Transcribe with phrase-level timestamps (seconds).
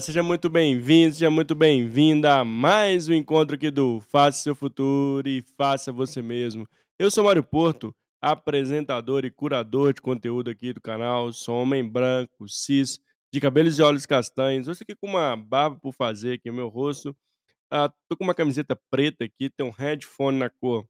[0.00, 5.26] Seja muito bem-vindo, seja muito bem-vinda a mais um encontro aqui do Faça Seu Futuro
[5.26, 6.68] e Faça Você Mesmo.
[6.98, 11.32] Eu sou Mário Porto, apresentador e curador de conteúdo aqui do canal.
[11.32, 13.00] Sou homem branco, cis,
[13.32, 14.68] de cabelos e olhos castanhos.
[14.68, 17.16] Hoje aqui com uma barba por fazer aqui no meu rosto.
[17.70, 20.86] Ah, tô com uma camiseta preta aqui, tem um headphone na cor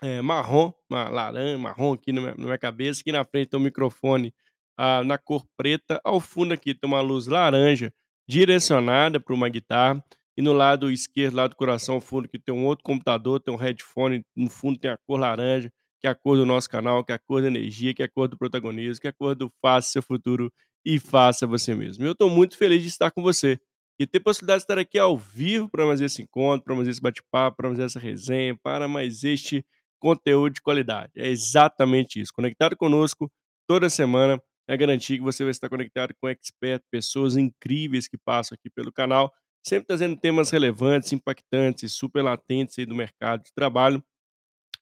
[0.00, 3.58] é, marrom, uma laranja, marrom aqui na minha na minha cabeça, aqui na frente tem
[3.58, 4.32] um microfone,
[4.76, 7.92] ah, na cor preta, ao fundo aqui tem uma luz laranja
[8.28, 10.04] direcionada para uma guitarra,
[10.36, 13.56] e no lado esquerdo, lado do coração, fundo que tem um outro computador, tem um
[13.56, 17.10] headphone, no fundo tem a cor laranja, que é a cor do nosso canal, que
[17.10, 19.34] é a cor da energia, que é a cor do protagonismo, que é a cor
[19.34, 20.52] do faça seu futuro
[20.84, 22.04] e faça você mesmo.
[22.04, 23.58] Eu estou muito feliz de estar com você
[23.98, 27.00] e ter possibilidade de estar aqui ao vivo para mais esse encontro, para mais esse
[27.00, 29.64] bate-papo, para mais essa resenha, para mais este
[29.98, 31.12] conteúdo de qualidade.
[31.16, 32.32] É exatamente isso.
[32.32, 33.28] Conectado conosco
[33.66, 38.54] toda semana é garantir que você vai estar conectado com expert, pessoas incríveis que passam
[38.54, 39.32] aqui pelo canal,
[39.66, 44.04] sempre trazendo temas relevantes, impactantes super latentes aí do mercado de trabalho.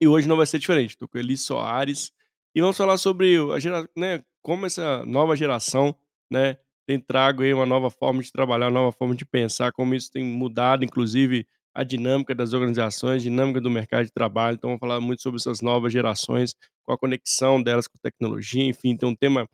[0.00, 0.90] E hoje não vai ser diferente.
[0.90, 2.12] Estou com Eli Soares
[2.54, 5.96] e vamos falar sobre a gera, né, como essa nova geração,
[6.30, 9.94] né, tem trago aí uma nova forma de trabalhar, uma nova forma de pensar, como
[9.94, 14.54] isso tem mudado, inclusive, a dinâmica das organizações, dinâmica do mercado de trabalho.
[14.54, 16.54] Então, vamos falar muito sobre essas novas gerações,
[16.84, 19.48] com a conexão delas com tecnologia, enfim, tem um tema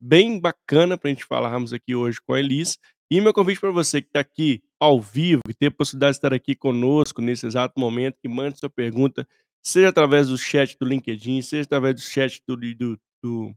[0.00, 2.78] bem bacana para a gente falarmos aqui hoje com a Elis.
[3.10, 6.18] E meu convite para você que está aqui ao vivo, que tem a possibilidade de
[6.18, 9.26] estar aqui conosco nesse exato momento, que mande sua pergunta,
[9.62, 13.54] seja através do chat do LinkedIn, seja através do chat do, do, do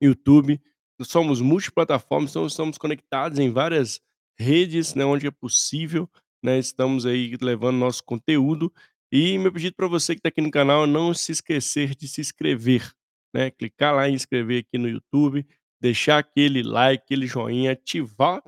[0.00, 0.60] YouTube.
[0.98, 4.00] Nós somos multiplataformas, então estamos conectados em várias
[4.38, 6.08] redes, né, onde é possível,
[6.42, 8.72] né, estamos aí levando nosso conteúdo.
[9.10, 12.20] E meu pedido para você que está aqui no canal não se esquecer de se
[12.20, 12.92] inscrever,
[13.34, 15.44] né, clicar lá em inscrever aqui no YouTube,
[15.80, 18.42] deixar aquele like, aquele joinha, ativar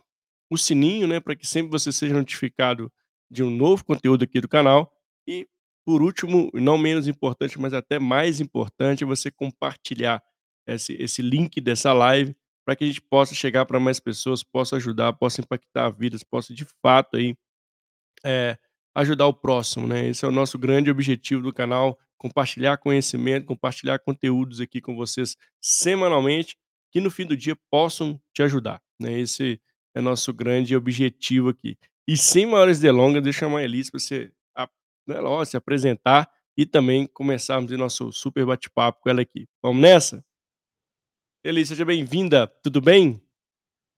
[0.51, 2.93] o sininho, né, para que sempre você seja notificado
[3.31, 4.93] de um novo conteúdo aqui do canal.
[5.27, 5.47] E
[5.85, 10.23] por último, não menos importante, mas até mais importante, você compartilhar
[10.67, 14.77] esse, esse link dessa live para que a gente possa chegar para mais pessoas, possa
[14.77, 17.35] ajudar, possa impactar vidas, possa de fato aí,
[18.25, 18.59] é,
[18.95, 20.09] ajudar o próximo, né?
[20.09, 25.37] Esse é o nosso grande objetivo do canal, compartilhar conhecimento, compartilhar conteúdos aqui com vocês
[25.61, 26.57] semanalmente,
[26.91, 29.19] que no fim do dia possam te ajudar, né?
[29.19, 29.61] Esse
[29.95, 31.77] é nosso grande objetivo aqui.
[32.07, 34.33] E sem maiores delongas, deixa eu chamar a Elis para você
[35.07, 39.47] né, lógico, se apresentar e também começarmos o nosso super bate-papo com ela aqui.
[39.63, 40.25] Vamos nessa?
[41.43, 43.21] Elis, seja bem-vinda, tudo bem?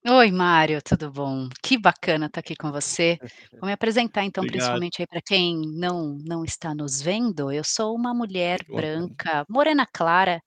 [0.05, 1.49] Oi, Mário, tudo bom?
[1.63, 3.19] Que bacana estar aqui com você.
[3.53, 4.67] Vou me apresentar então, Obrigado.
[4.67, 9.87] principalmente aí para quem não não está nos vendo, eu sou uma mulher branca, morena
[9.87, 10.43] clara,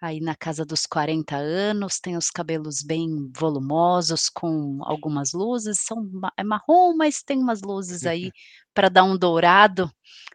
[0.00, 6.08] aí na casa dos 40 anos, tenho os cabelos bem volumosos, com algumas luzes, são
[6.36, 8.32] é marrom, mas tem umas luzes aí
[8.74, 9.90] para dar um dourado,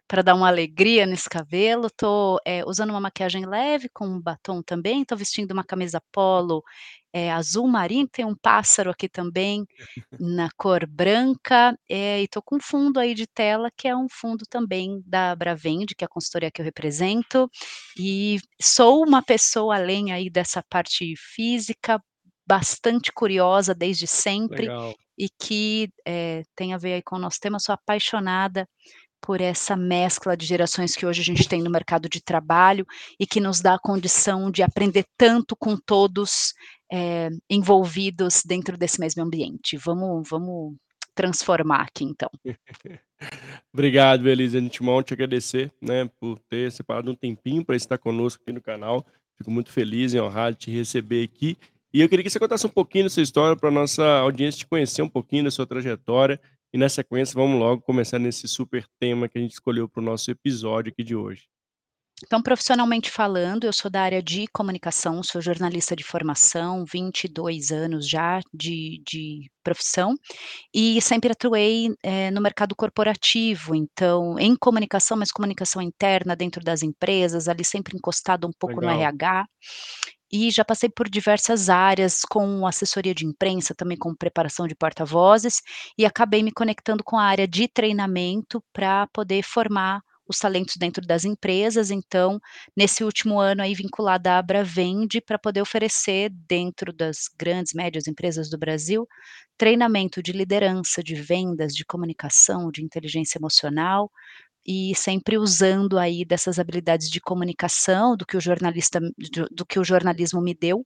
[0.08, 1.88] para dar uma alegria nesse cabelo.
[1.96, 6.62] Tô, eh, usando uma maquiagem leve com um batom também, tô vestindo uma camisa polo,
[7.14, 9.64] eh, azul marinho, tem um pássaro aqui também,
[10.20, 14.08] na cor branca, eh, e tô com um fundo aí de tela, que é um
[14.10, 17.48] fundo também da Bravend, que é a consultoria que eu represento,
[17.96, 22.02] e sou uma pessoa além aí dessa parte física,
[22.46, 24.92] bastante curiosa desde sempre, Legal.
[25.16, 28.68] e que, eh, tem a ver aí com o nosso tema, sou apaixonada
[29.24, 32.86] por essa mescla de gerações que hoje a gente tem no mercado de trabalho,
[33.18, 36.52] e que nos dá a condição de aprender tanto com todos,
[36.92, 39.78] eh, envolvidos dentro desse mesmo ambiente.
[39.78, 40.74] Vamos vamos
[41.14, 42.28] transformar aqui então.
[43.72, 48.42] Obrigado, Elis, de antemão te agradecer, né, por ter separado um tempinho para estar conosco
[48.42, 49.06] aqui no canal.
[49.38, 51.56] Fico muito feliz e honrado de te receber aqui.
[51.92, 54.66] E eu queria que você contasse um pouquinho da sua história para nossa audiência te
[54.66, 56.40] conhecer um pouquinho da sua trajetória,
[56.74, 60.04] e na sequência vamos logo começar nesse super tema que a gente escolheu para o
[60.04, 61.44] nosso episódio aqui de hoje.
[62.24, 68.08] Então, profissionalmente falando, eu sou da área de comunicação, sou jornalista de formação, 22 anos
[68.08, 70.14] já de de profissão,
[70.74, 76.82] e sempre atuei, eh, no mercado corporativo, então, em comunicação, mas comunicação interna dentro das
[76.82, 79.00] empresas, ali sempre encostado um pouco no Legal.
[79.00, 79.46] RH,
[80.34, 85.62] e já passei por diversas áreas com assessoria de imprensa, também com preparação de porta-vozes,
[85.96, 91.06] e acabei me conectando com a área de treinamento para poder formar os talentos dentro
[91.06, 92.40] das empresas, então,
[92.76, 98.50] nesse último ano aí vinculada à Bravend, para poder oferecer dentro das grandes, médias empresas
[98.50, 99.06] do Brasil,
[99.56, 104.10] treinamento de liderança, de vendas, de comunicação, de inteligência emocional,
[104.66, 109.78] e sempre usando aí dessas habilidades de comunicação, do que o jornalista do do que
[109.78, 110.84] o jornalismo me deu,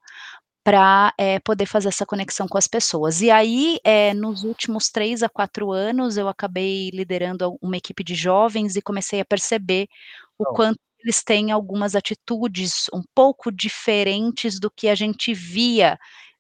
[0.65, 3.23] pra, eh, poder fazer essa conexão com as pessoas.
[3.23, 8.15] E aí, eh, nos últimos 3 a 4 anos, eu acabei liderando uma equipe de
[8.15, 9.89] jovens e comecei a perceber
[10.39, 15.99] o quanto eles têm algumas atitudes um pouco diferentes do que a gente via,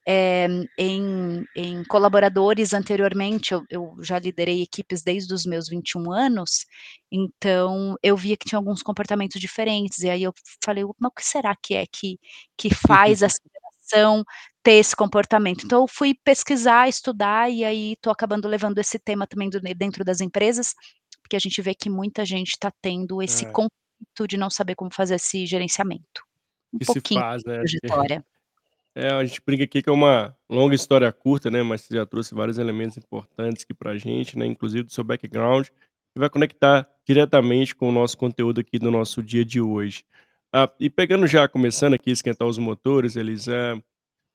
[0.08, 3.54] eh, em em colaboradores anteriormente.
[3.54, 6.66] Eu eu já liderei equipes desde os meus 21 anos,
[7.12, 10.34] então eu via que tinha alguns comportamentos diferentes, e aí eu
[10.64, 12.18] falei: "Mas o que será que é que
[12.58, 14.24] que faz essa geração
[14.62, 15.64] ter esse comportamento?".
[15.66, 20.04] Então eu fui pesquisar, estudar, e aí tô acabando levando esse tema também do dentro
[20.04, 20.74] das empresas,
[21.22, 23.52] porque a gente vê que muita gente tá tendo esse É.
[23.52, 26.22] conflito de não saber como fazer esse gerenciamento.
[26.72, 28.24] Um Que se pouquinho faz, né, trajetória.
[28.98, 32.04] É, a gente brinca aqui que é uma longa história curta, né, mas você já
[32.04, 36.88] trouxe vários elementos importantes aqui pra gente, né, inclusive do seu background, que vai conectar
[37.06, 40.04] diretamente com o nosso conteúdo aqui do nosso dia de hoje.
[40.52, 43.82] Ah, e pegando já começando aqui a esquentar os motores, Elis, eh, o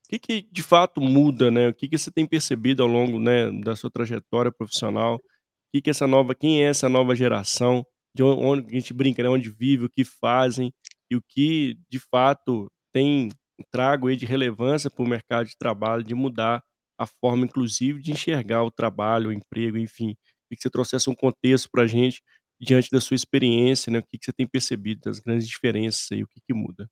[0.10, 3.52] que que de fato muda, né, o que que você tem percebido ao longo, né,
[3.52, 5.22] da sua trajetória profissional,
[5.74, 9.24] que que essa nova quem é essa nova geração, de on onde a gente brinca,
[9.24, 10.74] né, onde vive, o que fazem,
[11.12, 13.30] e o que de fato tem
[13.72, 16.64] trago aí de relevância para o mercado de trabalho, de mudar
[16.98, 20.16] a forma inclusive de enxergar o trabalho, o emprego, enfim.
[20.48, 22.22] Queria que você trouxesse um contexto pra gente,
[22.62, 26.24] diante da sua experiência, né, o que que você tem percebido das grandes diferenças aí,
[26.24, 26.88] o que que muda?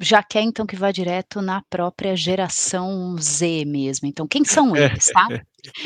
[0.00, 4.84] Já quer então que vá direto na própria geração Z mesmo, então quem são É,
[4.86, 5.26] eles, tá?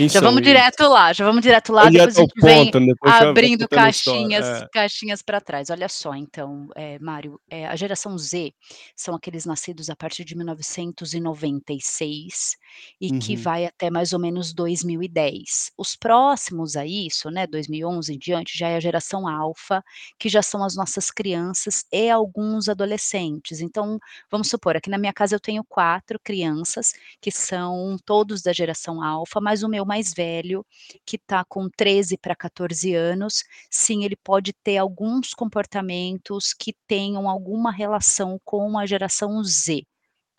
[0.07, 3.63] Já vamos direto lá, já vamos direto lá, depois a gente vem ponto, vai abrindo
[3.63, 4.69] história, caixinhas é.
[4.71, 5.71] caixinhas pra trás.
[5.71, 8.53] Olha só então, eh, Mário, eh, a geração Z
[8.95, 12.57] são aqueles nascidos a partir de 1996
[13.01, 13.37] e que Uhum.
[13.37, 15.73] vai até mais ou menos 2010.
[15.79, 19.83] Os próximos a isso, né, 2011 em diante, já é a geração Alfa,
[20.19, 23.61] que já são as nossas crianças e alguns adolescentes.
[23.61, 23.99] Então,
[24.31, 26.93] vamos supor, aqui na minha casa eu tenho 4 crianças,
[27.23, 30.65] que são todos da geração Alfa, mas o meu mais velho,
[31.07, 37.29] que tá com 13 pra 14 anos, sim, ele pode ter alguns comportamentos que tenham
[37.29, 39.85] alguma relação com a geração Z,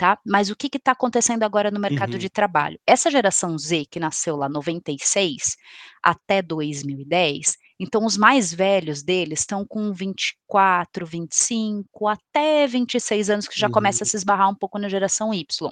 [0.04, 0.20] tá?
[0.26, 2.30] Mas o que que tá acontecendo agora no mercado de Uhum.
[2.30, 2.78] trabalho?
[2.86, 5.56] Essa geração Z que nasceu lá 96
[6.04, 13.58] até 2010, então os mais velhos deles estão com 24, 25 até 26 anos, que
[13.60, 14.08] já começa a Uhum.
[14.08, 15.72] se esbarrar um pouco na geração Y.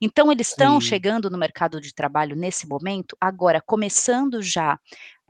[0.00, 4.78] Então eles estão chegando no mercado de trabalho nesse momento, agora começando já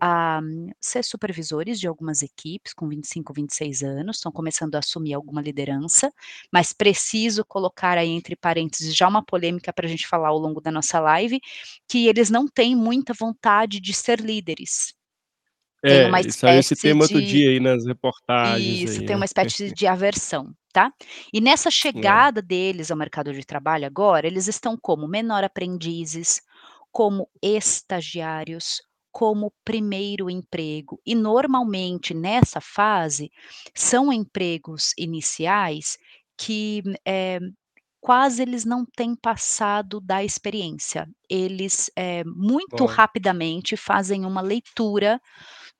[0.02, 0.40] a
[0.80, 6.12] ser supervisores de algumas equipes com 25, 26 anos, estão começando a assumir alguma liderança,
[6.52, 10.72] mas preciso colocar aí entre parênteses já uma polêmica pra gente falar ao longo da
[10.72, 11.40] nossa live,
[11.88, 14.92] que eles não têm muita vontade de ser líderes.
[15.86, 19.14] Tem uma É, saiu esse tema outro de dia aí nas reportagens isso, aí, tem
[19.14, 19.16] né.
[19.16, 20.92] uma espécie de aversão, tá?
[21.32, 22.22] E nessa É.
[22.22, 26.40] chegada deles ao mercado de trabalho agora, eles estão como menor aprendizes,
[26.90, 28.82] como estagiários,
[29.12, 33.30] como primeiro emprego, e normalmente nessa fase,
[33.74, 35.98] são empregos iniciais
[36.38, 37.40] que, eh,
[38.00, 41.08] quase eles não têm passado da experiência.
[41.30, 42.86] Eles, eh, muito Ó.
[42.86, 45.20] rapidamente fazem uma leitura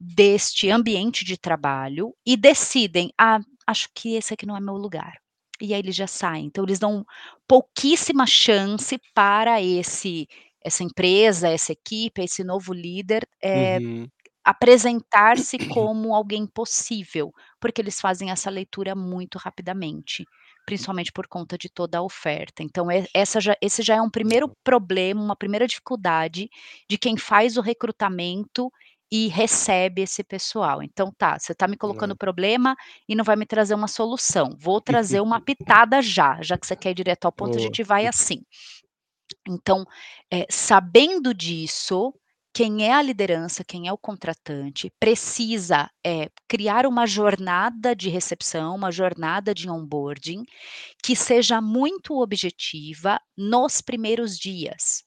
[0.00, 5.18] deste ambiente de trabalho e decidem: "Ah, acho que esse aqui não é meu lugar",
[5.60, 6.46] e aí eles já saem.
[6.46, 7.04] Então eles dão
[7.48, 10.28] pouquíssima chance para esse
[10.64, 14.10] essa empresa, essa equipe, esse novo líder, eh, Uhum.
[14.44, 20.28] apresentar-se como alguém possível, porque eles fazem essa leitura muito rapidamente,
[20.66, 22.62] principalmente por conta de toda a oferta.
[22.62, 24.56] Então e essa já esse já é um primeiro Exato.
[24.64, 26.48] problema, uma primeira dificuldade
[26.90, 28.70] de quem faz o recrutamento
[29.12, 30.82] e recebe esse pessoal.
[30.82, 32.16] Então tá, você tá me colocando É.
[32.16, 32.74] problema
[33.08, 36.74] e não vai me trazer uma solução, vou trazer uma pitada já, já que você
[36.76, 37.62] quer ir direto ao ponto, a Boa.
[37.62, 38.40] gente vai assim.
[39.48, 39.84] Então,
[40.32, 42.14] eh, sabendo disso,
[42.54, 48.74] quem é a liderança, quem é o contratante, precisa, eh, criar uma jornada de recepção,
[48.76, 50.42] uma jornada de onboarding,
[51.04, 55.04] que seja muito objetiva nos primeiros dias.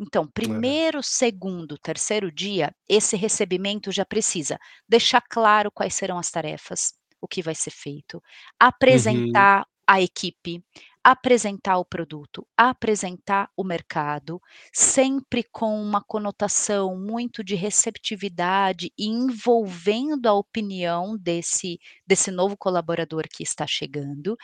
[0.00, 0.78] Então, É.
[0.82, 4.58] 1º, 2º, 3º dia, esse recebimento já precisa
[4.88, 8.22] deixar claro quais serão as tarefas, o que vai ser feito,
[8.90, 9.48] Uhum.
[9.48, 10.62] apresentar a equipe,
[11.04, 14.40] apresentar o produto, apresentar o mercado,
[14.72, 23.24] sempre com uma conotação muito de receptividade e envolvendo a opinião desse desse novo colaborador
[23.30, 24.36] que está chegando,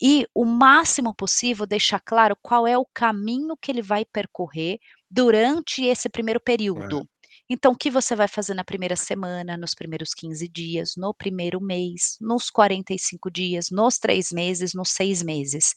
[0.00, 4.78] e o máximo possível deixar claro qual é o caminho que ele vai percorrer
[5.10, 6.40] durante esse primeiro
[6.74, 7.08] É.
[7.50, 11.60] Então o que você vai fazer na primeira semana, nos primeiros 15 dias, no primeiro
[11.60, 15.74] mês, nos 45 dias, nos 3 meses, nos 6 meses.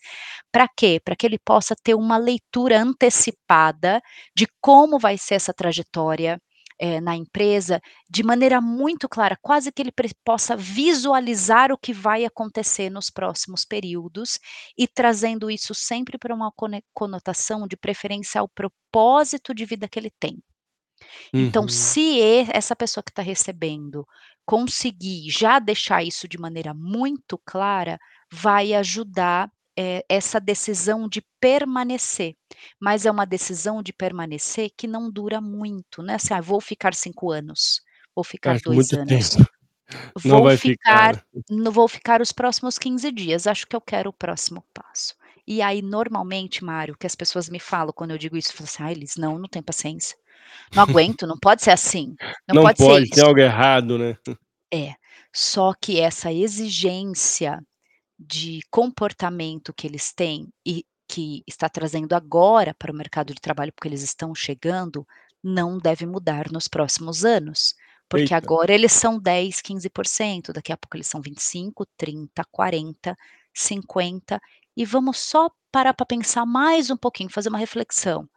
[0.52, 1.00] Pra quê?
[1.04, 4.02] Pra que ele possa ter uma leitura antecipada
[4.36, 6.42] de como vai ser essa trajetória,
[6.80, 9.92] eh, na empresa, de maneira muito clara, quase que ele
[10.26, 14.40] possa visualizar o que vai acontecer nos próximos períodos,
[14.78, 16.52] e trazendo isso sempre pra uma
[16.94, 20.42] conotação de preferência ao propósito de vida que ele tem.
[21.38, 21.68] Então Uhum.
[21.68, 22.20] se
[22.54, 24.06] essa pessoa que tá recebendo,
[24.46, 28.00] conseguir já deixar isso de maneira muito clara,
[28.32, 32.36] vai ajudar, eh, essa decisão de permanecer.
[32.80, 36.60] Mas é uma decisão de permanecer que não dura muito, não é assim: "Ah, vou
[36.62, 37.82] ficar 5 anos,
[38.16, 39.36] vou ficar Acho 2 muito tempo.
[39.36, 39.38] anos,
[40.26, 41.22] Não vou vai ficar, ficar né.
[41.50, 45.16] no vou ficar os próximos 15 dias, acho que eu quero o próximo passo".
[45.48, 48.84] E aí normalmente, Mário, que as pessoas me falam quando eu digo isso, falam assim:
[48.84, 50.18] "Ai Elis, não, não tenho paciência.
[50.74, 52.16] Não aguento, não pode ser assim,
[52.48, 53.26] não Não pode ser pode, tem isso".
[53.26, 54.18] algo errado, né.
[54.74, 54.96] É,
[55.34, 57.62] só que essa exigência
[58.20, 63.74] de comportamento que eles têm, e que está trazendo agora para o mercado de trabalho,
[63.74, 65.06] porque eles estão chegando,
[65.44, 67.76] não deve mudar nos próximos anos.
[68.08, 68.38] Porque Eita.
[68.38, 73.18] agora eles são 10, 15%, daqui a pouco eles são 25, 30, 40,
[73.54, 74.40] 50,
[74.76, 78.28] e vamos só parar pra pensar mais um pouquinho, fazer uma reflexão.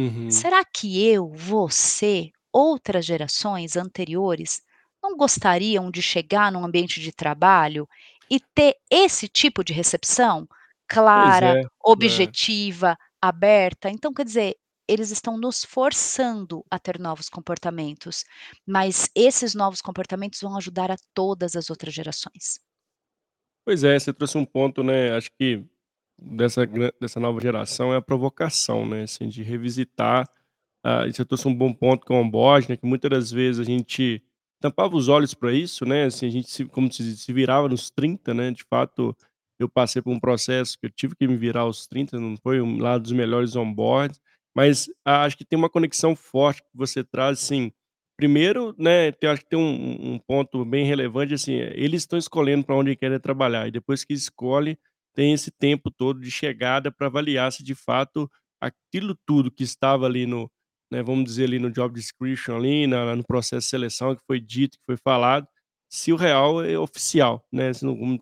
[0.00, 0.30] Uhum.
[0.30, 4.62] Será que eu, você, outras gerações anteriores,
[5.02, 7.88] não gostariam de chegar num ambiente de trabalho
[8.30, 10.46] e ter esse tipo de recepção?
[10.46, 11.66] Pois Clara, é, é.
[11.84, 14.56] objetiva, aberta, então quer dizer,
[14.88, 18.24] eles estão nos forçando a ter novos comportamentos,
[18.66, 22.58] mas esses novos comportamentos vão ajudar a todas as outras gerações.
[23.64, 25.64] Pois é, você trouxe um ponto, né, acho que
[26.20, 26.66] dessa
[27.00, 30.28] dessa nova geração é a provocação, né, assim, de revisitar,
[30.84, 33.60] ah, e você trouxe um bom ponto é o onboarding, né, que muita das vezes
[33.60, 34.22] a gente
[34.60, 37.90] tampava os olhos pra isso, né, assim, a gente se como se se virava nos
[37.90, 39.16] 30, né, de fato,
[39.60, 42.60] eu passei por um processo que eu tive que me virar aos 30, não foi
[42.62, 44.20] um lá dos melhores onboardings,
[44.56, 47.72] mas acho que tem uma conexão forte que você traz, assim,
[48.18, 52.64] primeiro, né, eu acho que tem um um ponto bem relevante, assim, eles estão escolhendo
[52.64, 54.78] pra onde querem trabalhar e depois que escolhe,
[55.20, 58.30] tem esse tempo todo de chegada pra avaliar se de fato
[58.62, 60.50] aquilo tudo que estava ali no,
[60.92, 64.40] né, vamos dizer ali no job description ali, na no processo de seleção que foi
[64.40, 65.46] dito, que foi falado,
[65.92, 67.72] se o real é oficial, né,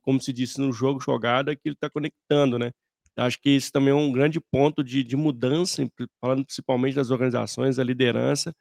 [0.02, 2.72] como se disse: "No jogo jogado aquilo tá conectando", né.
[3.18, 5.82] Acho que isso também é um grande ponto de de mudança,
[6.22, 8.54] falando principalmente das organizações, da liderança,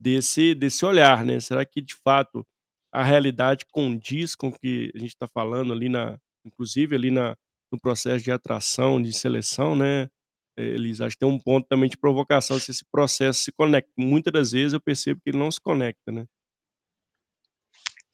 [0.00, 2.46] desse desse olhar, né, será que de fato
[2.92, 7.36] a realidade condiz com o que a gente tá falando ali na inclusive ali na
[7.74, 10.08] no processo de atração, de seleção, né,
[10.56, 14.30] eles acho que tem um ponto também de provocação se esse processo se conecta, muita
[14.32, 16.26] das vezes eu percebo que ele não se conecta, né.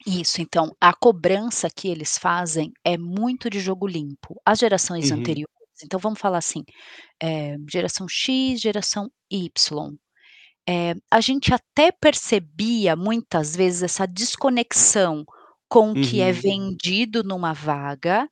[0.06, 4.40] Isso, então, a cobrança que eles fazem é muito de jogo limpo.
[4.46, 5.10] As gerações Uhum.
[5.10, 5.46] anteriores,
[5.84, 6.64] então vamos falar assim,
[7.22, 9.50] eh, geração X, geração Y,
[10.68, 15.24] eh, a gente até percebia muitas vezes essa desconexão
[15.68, 16.32] com o que é Uhum.
[16.32, 18.28] vendido numa vaga,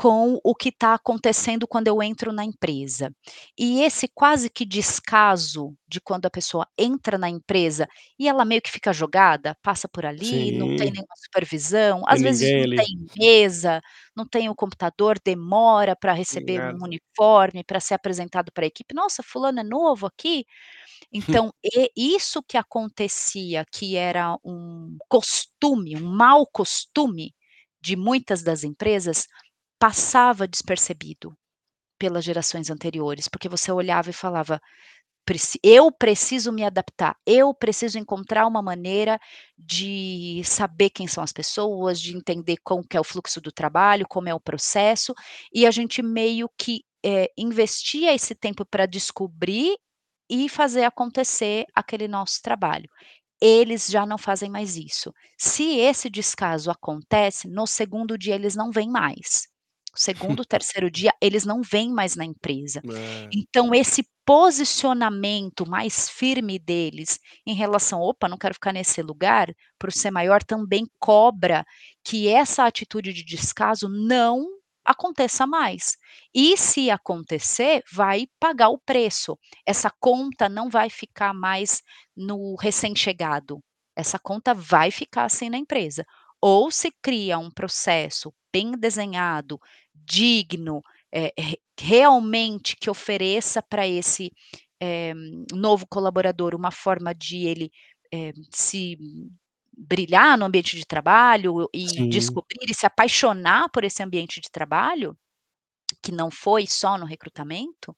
[0.00, 3.14] com o que tá acontecendo quando eu entro na empresa.
[3.58, 7.86] E esse quase que descaso de quando a pessoa entra na empresa
[8.18, 10.94] e ela meio que fica jogada, passa por ali, não tem Sim.
[10.94, 12.84] nenhuma supervisão, Tem às vezes não ali.
[12.86, 12.86] tem
[13.18, 13.82] mesa,
[14.16, 19.22] não tem o computador, demora Tem receber um uniforme, pra ser apresentado pra equipe, "Nossa,
[19.22, 20.46] fulano é novo aqui?".
[21.12, 27.34] Então, e isso que acontecia, que era um costume, um mau costume
[27.82, 29.26] de muitas das empresas,
[29.80, 31.34] passava despercebido
[31.98, 34.60] pelas gerações anteriores, porque você olhava e falava:
[35.26, 39.18] "Preci eu preciso me adaptar, eu preciso encontrar uma maneira
[39.58, 44.28] de saber quem são as pessoas, de entender como é o fluxo do trabalho, como
[44.28, 45.14] é o processo",
[45.54, 49.76] e a gente meio que, eh, investia esse tempo pra descobrir
[50.30, 52.88] e fazer acontecer aquele nosso trabalho.
[53.42, 55.12] Eles já não fazem mais isso.
[55.38, 59.49] Se esse descaso acontece, no segundo dia eles não vêm mais.
[59.94, 62.84] O segundo, terceiro dia, eles não vêm mais na empresa.
[62.96, 63.30] É.
[63.32, 69.92] Então esse posicionamento mais firme deles em relação: "Opa, não quero ficar nesse lugar", por
[69.92, 71.64] ser maior, também cobra
[72.04, 74.46] que essa atitude de descaso não
[74.84, 75.96] aconteça mais.
[76.34, 79.38] E se acontecer, vai pagar o preço.
[79.66, 81.82] Essa conta não vai ficar mais
[82.16, 83.60] no recém-chegado,
[83.96, 86.04] essa conta vai ficar assim na empresa.
[86.40, 89.58] Ou se cria um processo bem desenhado,
[89.94, 90.82] digno,
[91.12, 94.30] re realmente que ofereça pra esse,
[94.82, 95.14] eh,
[95.54, 97.70] novo colaborador uma forma de ele,
[98.12, 98.96] eh, se
[99.76, 102.06] brilhar no ambiente de trabalho e Sim.
[102.08, 105.16] descobrir e se apaixonar por esse ambiente de trabalho,
[106.02, 107.96] que não foi só no recrutamento,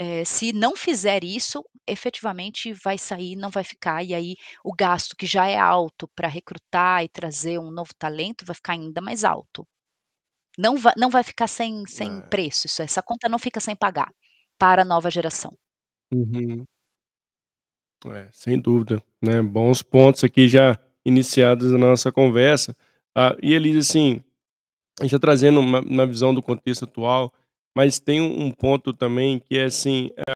[0.00, 5.16] eh, se não fizer isso, efetivamente vai sair, não vai ficar, e aí o gasto
[5.16, 9.24] que já é alto para recrutar e trazer um novo talento, vai ficar ainda mais
[9.24, 9.66] alto.
[10.62, 12.20] Não vai não vai ficar sem sem É.
[12.28, 14.12] preço, isso essa conta não fica sem pagar,
[14.58, 15.56] para a nova geração.
[16.12, 16.66] Uhum.
[18.06, 22.74] É, sem dúvida, né, bons pontos aqui já iniciados na nossa conversa.
[23.14, 24.24] Ah, e Elise, assim,
[25.04, 27.32] já trazendo uma uma visão do contexto atual,
[27.76, 30.32] mas tem um um ponto também que é assim, eh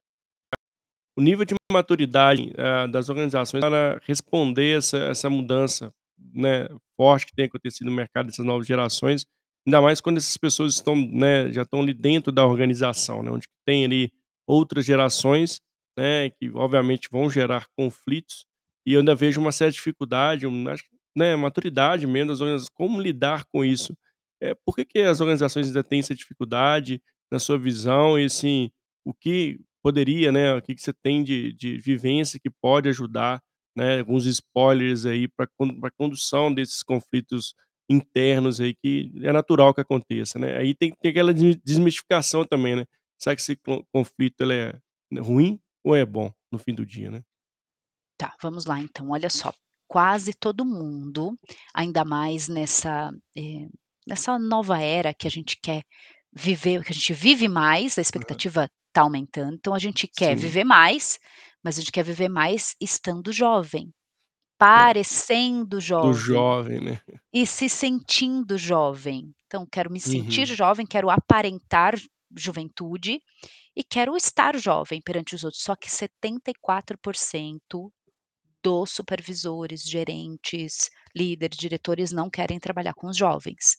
[1.16, 5.93] o nível de maturidade, ah, das organizações para responder essa essa mudança,
[6.35, 9.25] né, forte que tem acontecido no mercado dessas novas gerações,
[9.66, 13.47] ainda mais quando essas pessoas estão, né, já estão ali dentro da organização, né, onde
[13.66, 14.12] tem ali
[14.47, 15.61] outras gerações,
[15.99, 18.44] né, que obviamente vão gerar conflitos,
[18.87, 20.83] e eu ainda vejo uma certa dificuldade, um que,
[21.16, 23.97] né, maturidade mesmo das organizações, como lidar com isso.
[24.42, 27.00] Eh, por que que as organizações ainda têm essa dificuldade,
[27.33, 28.71] na sua visão, e assim,
[29.04, 33.40] o que poderia, né, o que que você tem de de vivência que pode ajudar,
[33.76, 35.28] né, alguns spoilers aí
[35.59, 37.54] con pra condução desses conflitos
[37.88, 40.57] internos aí que é natural que aconteça, né.
[40.57, 42.85] Aí tem tem aquela de desmistificação também, né,
[43.19, 47.11] será que esse con conflito ele é ruim ou é bom no fim do dia,
[47.11, 47.23] né?
[48.18, 49.53] Tá, vamos lá então, olha só,
[49.88, 51.38] quase todo mundo,
[51.75, 53.68] ainda mais nessa, eh,
[54.07, 55.83] nessa nova era que a gente quer
[56.33, 60.42] viver que a gente vive mais, a expectativa tá aumentando, então a gente quer Sim.
[60.42, 61.18] viver mais,
[61.62, 63.92] mas a gente quer viver mais estando jovem,
[64.75, 64.77] É.
[64.88, 67.01] parecendo Do jovem jovem, né.
[67.33, 69.33] e se sentindo jovem.
[69.47, 70.57] Então quero me sentir Uhum.
[70.57, 71.95] jovem, quero aparentar
[72.37, 73.21] juventude
[73.77, 77.90] e quero estar jovem perante os outros, só que 74%
[78.62, 83.77] dos supervisores, gerentes, líderes, diretores não querem trabalhar com os jovens.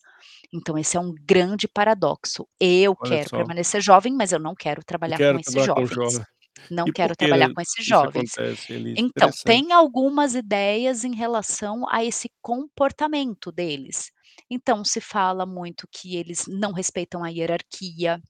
[0.53, 2.47] Então esse é um grande paradoxo.
[2.59, 3.37] Eu Olha quero só.
[3.37, 5.85] permanecer jovem, mas eu não quero trabalhar com quero esses trabalhar com jovens.
[5.85, 6.25] jovem.
[6.69, 8.39] Não E quero trabalhar com esses jovens.
[8.97, 14.11] Então, tem algumas ideias em relação a esse comportamento deles.
[14.49, 18.21] Então se fala muito que eles não respeitam a hierarquia,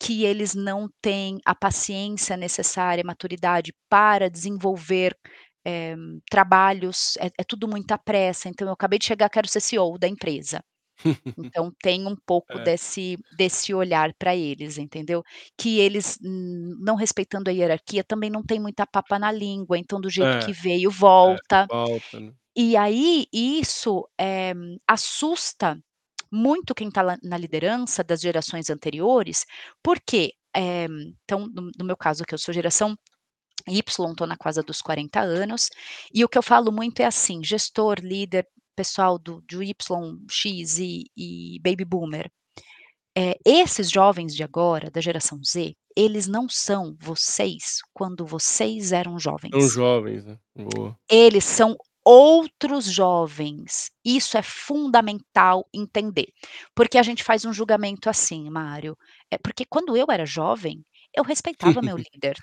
[0.00, 5.16] que eles não têm a paciência necessária, maturidade para desenvolver,
[5.66, 5.96] eh,
[6.30, 10.08] trabalhos, é é tudo muita pressa, então eu acabei de chegar, quero ser CEO da
[10.08, 10.62] empresa.
[11.36, 12.58] Então tem um pouco É.
[12.58, 15.22] desse desse olhar pra eles, entendeu?
[15.58, 20.10] Que eles, não respeitando a hierarquia, também não tem muita papa na língua, então do
[20.10, 20.90] jeito que É, veio,
[21.26, 21.68] é, volta.
[21.68, 22.34] volta, né.
[22.56, 24.54] E aí isso, eh,
[24.88, 25.78] assusta
[26.32, 29.46] muito quem tá lá na liderança das gerações anteriores,
[29.82, 30.86] porque, eh,
[31.24, 32.96] então no no meu caso que eu sou geração
[33.68, 35.70] Y, tô na casa dos 40 anos,
[36.14, 39.74] e o que eu falo muito é assim: "Gestor, líder, pessoal do do Y,
[40.30, 42.30] X e e baby boomer,
[43.16, 49.18] eh, esses jovens de agora, da geração Z, eles não são vocês quando vocês eram
[49.50, 49.68] São jovens".
[49.68, 50.38] jovens, né.
[50.56, 50.98] Boa.
[51.10, 56.28] Eles são outros jovens, isso é fundamental entender,
[56.74, 58.96] porque a gente faz um julgamento assim, Mário,
[59.30, 60.84] eh, porque quando eu era jovem,
[61.16, 62.36] eu respeitava meu líder,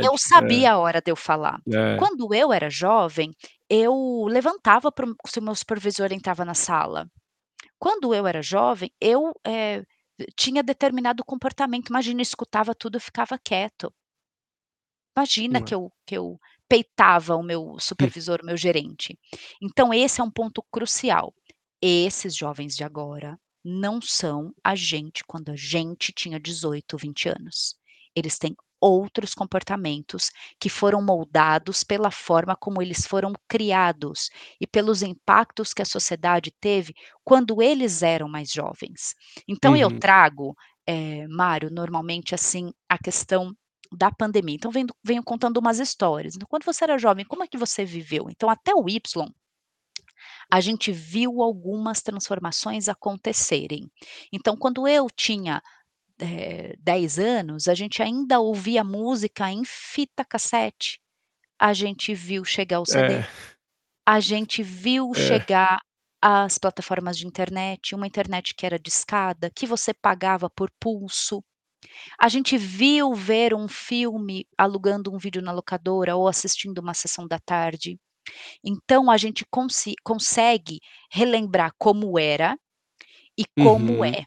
[0.00, 0.18] eu Verdade, é.
[0.18, 1.60] sabia a hora de eu falar.
[1.72, 1.96] É.
[1.96, 3.32] Quando eu era jovem,
[3.74, 7.10] eu levantava para o se o meu supervisor entrava na sala.
[7.78, 9.82] Quando eu era jovem, eu, eh,
[10.36, 13.90] tinha determinado comportamento, imagina, eu escutava tudo, ficava quieto.
[15.16, 15.76] Imagina que é.
[15.76, 19.18] eu que eu peitava o meu supervisor, o meu gerente.
[19.60, 21.34] Então esse é um ponto crucial.
[21.80, 27.76] Esses jovens de agora não são a gente quando a gente tinha 18, 20 anos.
[28.14, 35.02] Eles têm outros comportamentos que foram moldados pela forma como eles foram criados e pelos
[35.02, 39.14] impactos que a sociedade teve quando eles eram mais jovens.
[39.48, 40.00] Então eu Uhum.
[40.00, 40.54] trago,
[40.86, 43.54] eh, Mário, normalmente, assim, a questão
[43.96, 46.34] da pandemia, então vendo venho contando umas histórias.
[46.34, 48.26] Então quando você era jovem, como é que você viveu?
[48.30, 49.00] Então até o Y,
[50.50, 53.90] a gente viu algumas transformações acontecerem.
[54.32, 55.62] Então quando eu tinha,
[56.20, 61.00] eh, 10 anos, a gente ainda ouvia música em fita cassete.
[61.60, 63.32] A gente viu chegar o CD, É.
[64.06, 65.16] a gente viu É.
[65.16, 65.80] chegar
[66.22, 71.42] as plataformas de internet, uma internet que era discada, que você pagava por pulso.
[72.20, 77.28] A gente viu ver um filme alugando um vídeo na locadora ou assistindo uma sessão
[77.28, 77.98] da tarde.
[78.64, 79.44] Então a gente
[80.04, 80.80] consegue
[81.12, 82.56] relembrar como era
[83.38, 84.04] e como Uhum.
[84.04, 84.24] é.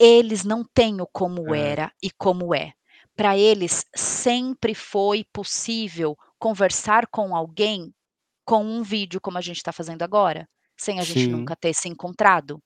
[0.00, 1.54] Eles não têm o como É.
[1.54, 2.72] era e como é.
[3.14, 7.94] Pra eles sempre foi possível conversar com alguém
[8.46, 11.30] com um vídeo, como a gente tá fazendo agora, sem a gente Sim.
[11.30, 12.62] nunca ter se encontrado?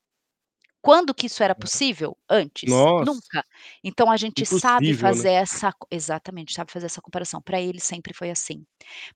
[0.82, 1.56] Quando que isso era É.
[1.56, 2.16] possível?
[2.30, 2.72] Antes?
[2.72, 3.04] Nossa.
[3.04, 3.44] Nunca.
[3.84, 5.24] Então a gente sabe Impossível, né.
[5.24, 7.42] fazer essa exatamente, sabe fazer essa comparação.
[7.42, 8.64] Pra eles sempre foi assim.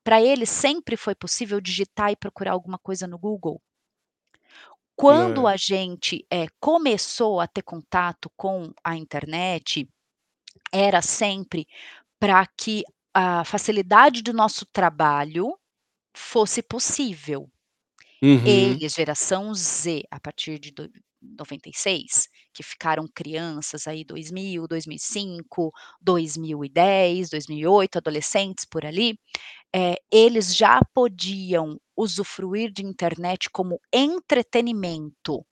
[0.04, 3.60] Pra eles sempre foi possível digitar e procurar alguma coisa no Google.
[4.98, 5.48] Quando É.
[5.48, 9.88] a gente, eh, começou a ter contato com a internet,
[10.72, 11.66] era sempre
[12.20, 15.58] pra que a facilidade do nosso trabalho
[16.16, 17.48] fosse possível.
[18.22, 18.78] Uhum.
[18.78, 20.90] Eles, geração Z, a partir de do
[21.22, 29.18] 96, que ficaram crianças aí 2000, 2005, 2010, 2008, adolescentes por ali,
[29.74, 35.44] eh, eles já podiam usufruir de internet como entretenimento.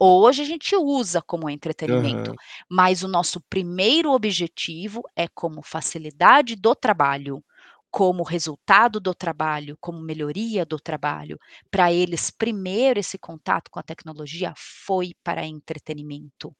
[0.00, 2.38] Hoje a gente usa como entretenimento, Aham.
[2.70, 7.44] mas o nosso primeiro objetivo é como facilidade do trabalho,
[7.90, 11.38] como resultado do trabalho, como melhoria do trabalho.
[11.70, 16.54] Pra eles, primeiro esse contato com a tecnologia foi para entretenimento.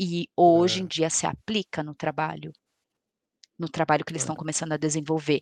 [0.00, 0.88] E hoje em É.
[0.88, 2.52] dia se aplica no trabalho.
[3.58, 5.40] No trabalho que eles estão começando a desenvolver.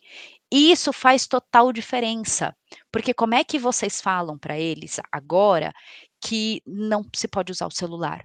[0.52, 2.56] E isso faz total diferença,
[2.92, 5.72] porque como é que vocês falam pra eles agora
[6.20, 8.24] que não se pode usar o celular?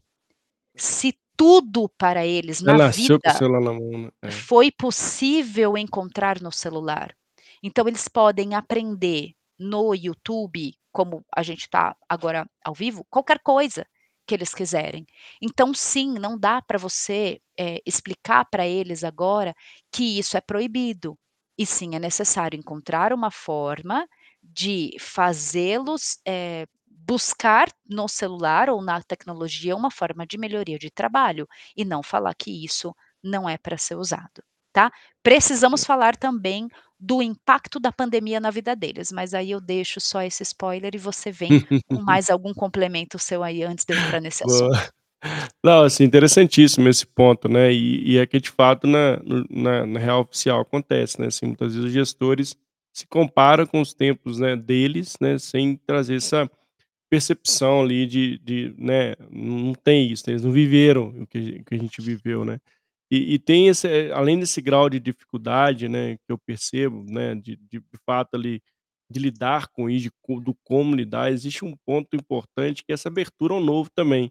[0.76, 4.10] Se tudo para eles na o vida celular na mão, né.
[4.22, 4.30] É.
[4.30, 7.16] foi possível encontrar no celular.
[7.64, 13.86] Então eles podem aprender no YouTube, como a gente tá agora ao vivo, qualquer coisa
[14.30, 15.06] que eles quiserem.
[15.42, 19.56] Então sim, não dá pra você, eh, explicar pra eles agora
[19.92, 21.18] que isso é proibido.
[21.60, 24.08] E sim, é necessário encontrar uma forma
[24.44, 31.48] de fazê-los, eh, buscar no celular ou na tecnologia uma forma de melhoria de trabalho,
[31.78, 34.92] e não falar que isso não é pra ser usado, tá.
[35.24, 36.68] Precisamos falar também
[37.00, 40.98] do impacto da pandemia na vida deles, mas aí eu deixo só esse spoiler e
[40.98, 44.92] você vem com mais algum complemento seu aí antes de eu entrar nesse assunto.
[45.64, 50.00] Não, assim, interessantíssimo esse ponto, né, e e é que de fato na na na
[50.00, 52.56] real oficial acontece, né, assim, muitas vezes os gestores
[52.94, 56.50] se comparam com os tempos, né, deles, né, sem trazer essa
[57.10, 61.76] percepção ali de de, né, não tem isso, eles não viveram o que o que
[61.76, 62.60] a gente viveu, né.
[63.12, 67.34] E e tem esse eh, além desse grau de dificuldade, né, que eu percebo, né,
[67.36, 68.62] de de fato ali,
[69.12, 73.10] de lidar com isso, de do como lidar, existe um ponto importante que é essa
[73.10, 74.30] abertura ao novo também,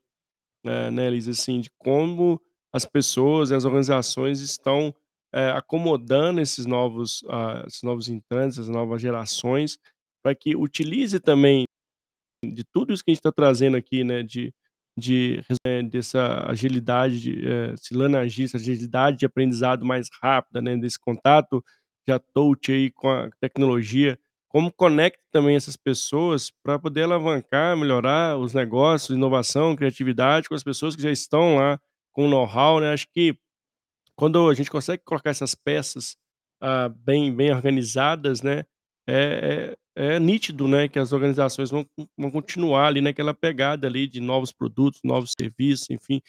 [0.64, 2.40] né né, Elisa, assim, de como
[2.74, 4.94] as pessoas e as organizações estão,
[5.34, 9.78] eh, acomodando esses novos, ah, esses novos entrantes, as novas gerações,
[10.24, 11.64] pra que utilize também
[12.44, 14.52] de tudo isso que a gente tá trazendo aqui, né, de
[14.98, 17.74] de eh, dessa agilidade de, eh,
[18.26, 21.64] esse essa agilidade de aprendizado mais rápida, né, desse contato
[22.08, 28.38] já touch aí com a tecnologia, como conecta também essas pessoas pra poder alavancar, melhorar
[28.38, 31.78] os negócios, inovação, criatividade com as pessoas que já estão lá
[32.12, 32.92] com know-how, né.
[32.94, 33.36] Acho que
[34.16, 36.16] quando a gente consegue colocar essas peças,
[36.62, 38.64] ah, bem bem organizadas, né,
[39.08, 41.84] é é é nítido, né, que as organizações vão
[42.16, 46.22] vão continuar ali naquela pegada ali de novos produtos, novos serviços, enfim,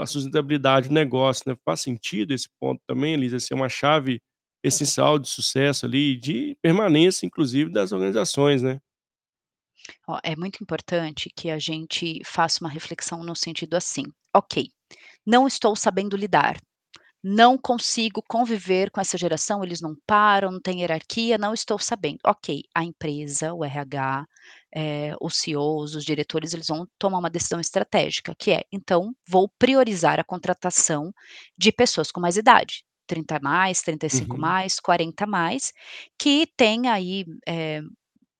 [0.00, 1.56] a sustentabilidade do negócio, né.
[1.64, 4.20] Faz sentido esse ponto também, Elisa, ser uma chave
[4.62, 8.80] essencial de sucesso ali, de permanência inclusive das organizações, né?
[10.22, 14.70] É muito importante que a gente faça uma reflexão no sentido assim: "Ok,
[15.26, 16.56] não estou sabendo lidar,
[17.24, 22.18] não consigo conviver com essa geração, eles não param, não tem hierarquia, não estou sabendo".
[22.26, 24.26] Ok, a empresa, o RH,
[24.76, 29.48] eh, os CEOs, os diretores, eles vão tomar uma decisão estratégica, que é: "Então, vou
[29.58, 31.12] priorizar a contratação
[31.58, 34.40] de pessoas com mais idade, 30 a mais, 35 Uhum.
[34.40, 35.72] mais, 40 mais,
[36.18, 37.80] que tem aí, eh,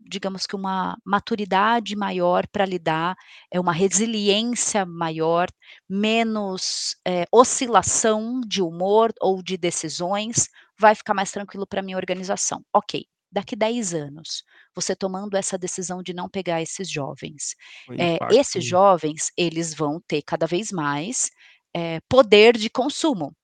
[0.05, 3.17] digamos que uma maturidade maior pra lidar,
[3.53, 5.49] eh, uma resiliência maior,
[5.89, 12.63] menos, eh, oscilação de humor ou de decisões, vai ficar mais tranquilo pra minha organização".
[12.75, 14.43] Ok, daqui 10 anos,
[14.75, 17.55] você tomando essa decisão de não pegar esses jovens,
[17.99, 21.31] impacto, esses jovens, eles vão ter cada vez mais,
[21.75, 23.35] eh, poder de consumo.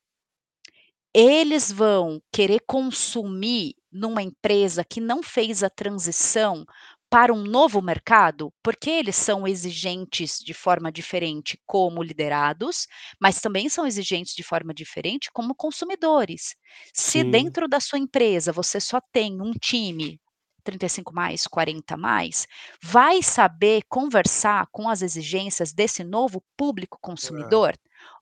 [1.15, 6.65] Eles vão querer consumir numa empresa que não fez a transição
[7.11, 12.87] para um novo mercado, porque eles são exigentes de forma diferente como liderados,
[13.21, 16.55] mas também são exigentes de forma diferente como consumidores.
[16.95, 17.25] Se Sim.
[17.25, 20.21] dentro da sua empresa você só tem um time,
[20.63, 22.47] 35 mais, 40 mais,
[22.83, 27.61] vai saber conversar com as exigências desse novo público É.
[27.61, 27.75] consumidor?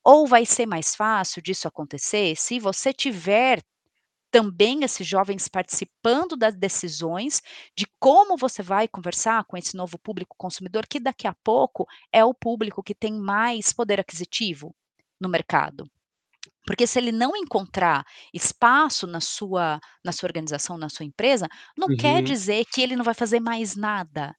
[0.04, 3.60] Ou vai ser mais fácil disso acontecer se você tiver
[4.30, 7.40] também esses jovens participando das decisões
[7.76, 12.24] de como você vai conversar com esse novo público consumidor, que daqui a pouco é
[12.24, 14.74] o público que tem mais poder aquisitivo
[15.20, 15.90] no mercado.
[16.66, 21.88] Porque se ele não encontrar espaço na sua na sua organização, na sua empresa, não
[21.96, 22.22] quer Uhum.
[22.22, 24.34] dizer que ele não vai fazer mais nada.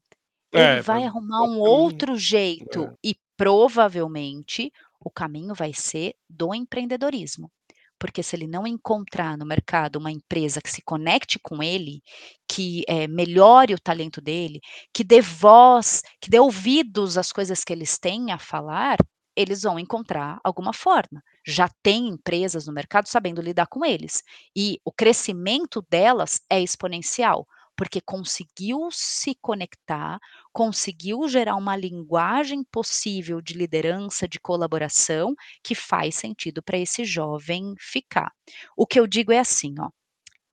[0.54, 2.98] Ele É, vai arrumar um outro jeito É.
[3.04, 7.52] e provavelmente o caminho vai ser do empreendedorismo.
[8.00, 12.02] Porque se ele não encontrar no mercado uma empresa que se conecte com ele,
[12.48, 14.60] que, eh, melhore o talento dele,
[14.94, 18.98] que dê voz, que dê ouvidos às coisas que eles têm a falar,
[19.36, 21.22] eles vão encontrar alguma forma.
[21.46, 24.22] Já tem empresas no mercado sabendo lidar com eles.
[24.56, 27.46] E o crescimento delas é exponencial,
[27.80, 30.20] porque conseguiu se conectar,
[30.54, 37.76] conseguiu gerar uma linguagem possível de liderança, de colaboração, que faz sentido para esse jovem
[37.80, 38.32] ficar.
[38.78, 39.90] O que eu digo é assim, ó,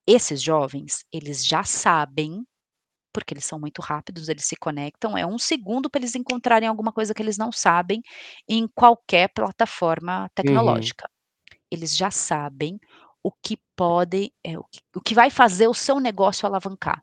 [0.07, 2.45] esses jovens, eles já sabem,
[3.13, 6.93] porque eles são muito rápidos, eles se conectam, é 1 segundo para eles encontrarem alguma
[6.93, 8.03] coisa que eles não sabem
[8.49, 10.93] em qualquer plataforma Uhum.
[10.97, 11.09] tecnológica.
[11.71, 12.79] Eles já sabem
[13.25, 17.03] o que podem, eh, o que o que vai fazer o seu negócio alavancar.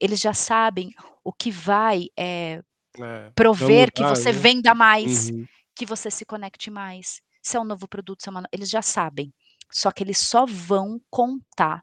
[0.00, 0.90] Eles já sabem
[1.24, 2.62] o que vai, eh,
[2.94, 4.32] É, vai prover que mudar, você né.
[4.32, 5.46] venda mais, Uhum.
[5.76, 8.82] que você se conecte mais, se é um novo produto, se é uma eles já
[8.82, 9.32] sabem,
[9.72, 11.82] só que eles só vão contar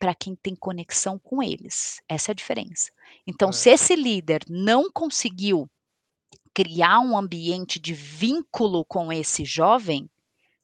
[0.00, 2.90] para quem tem conexão com eles, essa é a diferença.
[3.26, 3.52] Então É.
[3.52, 5.70] se esse líder não conseguiu
[6.54, 10.10] criar um ambiente de vínculo com esse jovem,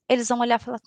[0.08, 0.80] eles vão olhar e falar: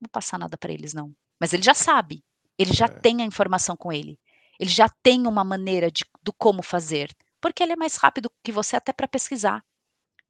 [0.00, 1.12] "Vou passar nada para eles não".
[1.40, 2.24] Mas ele já sabe,
[2.58, 3.00] ele já É.
[3.02, 4.18] tem a informação com ele,
[4.60, 8.52] ele já tem uma maneira de do como fazer, porque ele é mais rápido que
[8.52, 9.62] você até para pesquisar.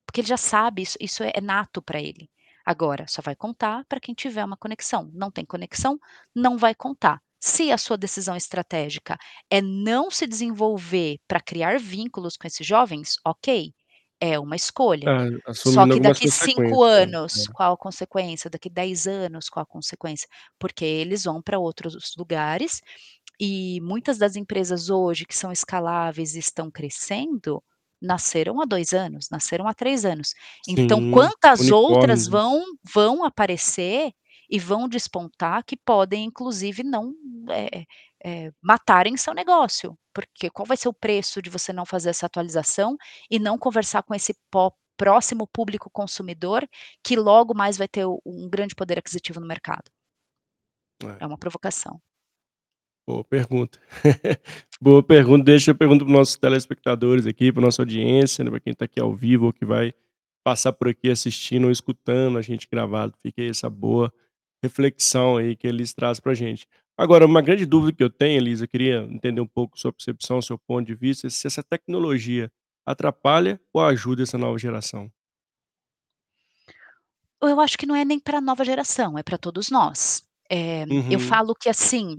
[0.06, 2.30] Porque ele já sabe, isso isso é nato para ele.
[2.66, 5.98] Agora, só vai contar para quem tiver uma conexão, não tem conexão,
[6.34, 7.20] não vai contar.
[7.40, 9.18] Se a sua decisão estratégica
[9.50, 13.72] é não se desenvolver para criar vínculos com esses jovens, ok,
[14.20, 15.14] é uma escolha.
[15.46, 17.02] É, Só que daqui 5 consequências, né.
[17.02, 17.52] anos, É.
[17.52, 18.48] qual a consequência?
[18.50, 20.28] Daqui 10 anos, qual a consequência?
[20.58, 22.80] Porque eles vão para outros lugares,
[23.40, 27.62] e muitas das empresas hoje que são escaláveis e estão crescendo,
[28.02, 30.34] nasceram há 2 anos, nasceram há 3 anos.
[30.68, 32.40] Então Sim, quantas outras unicórnios, né.
[32.40, 32.62] vão
[32.94, 34.12] vão aparecer
[34.50, 37.12] e vão despontar que podem inclusive não,
[37.50, 37.84] eh
[38.26, 42.26] eh, matarem seu negócio, porque qual vai ser o preço de você não fazer essa
[42.26, 42.96] atualização
[43.30, 44.34] e não conversar com esse
[44.96, 46.66] próximo público consumidor,
[47.04, 49.90] que logo mais vai ter um grande poder aquisitivo no mercado?
[51.02, 51.20] É.
[51.20, 52.00] É uma provocação.
[53.06, 53.78] Boa pergunta.
[54.80, 58.60] Boa pergunta, deixa eu pergunto para os nossos telespectadores aqui, para nossa audiência, né, para
[58.60, 59.92] quem está aqui ao vivo ou que vai
[60.42, 64.12] passar por aqui assistindo ou escutando a gente gravado, fica aí essa boa
[64.62, 66.66] reflexão aí que eles traz para gente.
[66.96, 70.40] Agora uma grande dúvida que eu tenho Elisa, eu queria entender um pouco sua percepção,
[70.40, 72.50] seu ponto de vista, se essa tecnologia
[72.86, 75.10] atrapalha ou ajuda essa nova geração?
[77.42, 80.24] Eu acho que não é nem pra nova geração, é pra todos nós.
[80.50, 81.18] Eu Uhum.
[81.18, 82.18] falo que assim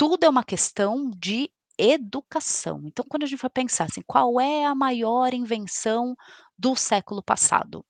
[0.00, 2.80] tudo é uma questão de educação.
[2.86, 6.16] Então quando a gente for pensar assim, qual é a maior invenção
[6.58, 7.84] do século passado?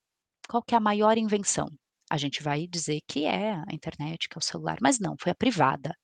[0.49, 1.69] Qual que é a maior invenção?
[2.11, 5.31] A gente vai dizer que é a internet, que é o celular, mas não, foi
[5.31, 5.95] a privada.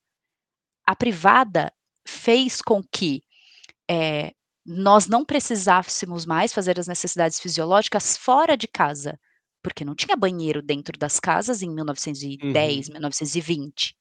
[0.85, 1.73] A privada
[2.07, 3.21] fez com que,
[3.91, 4.31] eh,
[4.65, 9.19] nós não precisássemos mais fazer as necessidades fisiológicas fora de casa,
[9.61, 12.93] porque não tinha banheiro dentro das casas em 1910, Uhum.
[12.93, 13.93] 1920.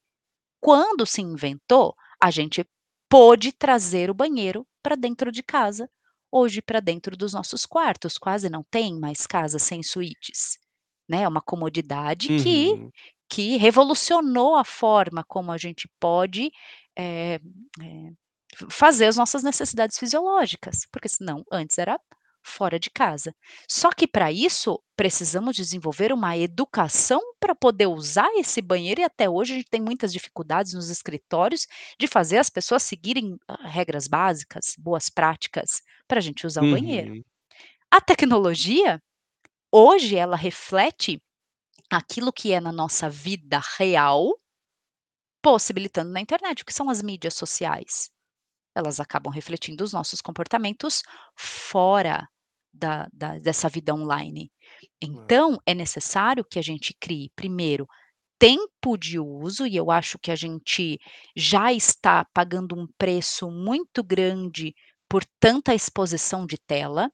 [0.63, 2.65] Quando se inventou, a gente
[3.09, 5.89] pôde trazer o banheiro pra dentro de casa,
[6.31, 10.59] hoje pra dentro dos nossos quartos, quase não tem mais casa sem suítes,
[11.09, 12.93] né, é uma comodidade que Uhum.
[13.31, 16.51] que revolucionou a forma como a gente pode,
[16.97, 17.37] eh
[17.83, 18.13] eh,
[18.71, 22.01] fazer as nossas necessidades fisiológicas, porque senão antes era
[22.47, 23.35] fora de casa.
[23.69, 29.29] Só que pra isso, precisamos desenvolver uma educação pra poder usar esse banheiro e até
[29.29, 31.67] hoje a gente tem muitas dificuldades nos escritórios
[31.99, 37.15] de fazer as pessoas seguirem regras básicas, boas práticas, pra gente usar o banheiro.
[37.15, 37.25] Uhum.
[37.91, 39.03] A tecnologia,
[39.71, 41.21] hoje ela reflete
[41.91, 44.33] aquilo que é na nossa vida real
[45.43, 48.11] possibilitando na internet, o que são as mídias sociais?
[48.75, 51.03] Elas acabam refletindo os nossos comportamentos
[51.37, 52.29] fora
[52.77, 54.51] da da dessa vida online.
[55.03, 57.87] Então é necessário que a gente crie primeiro,
[58.39, 60.99] tempo de uso e eu acho que a gente
[61.37, 64.75] já está pagando um preço muito grande
[65.09, 67.11] por tanta exposição de tela,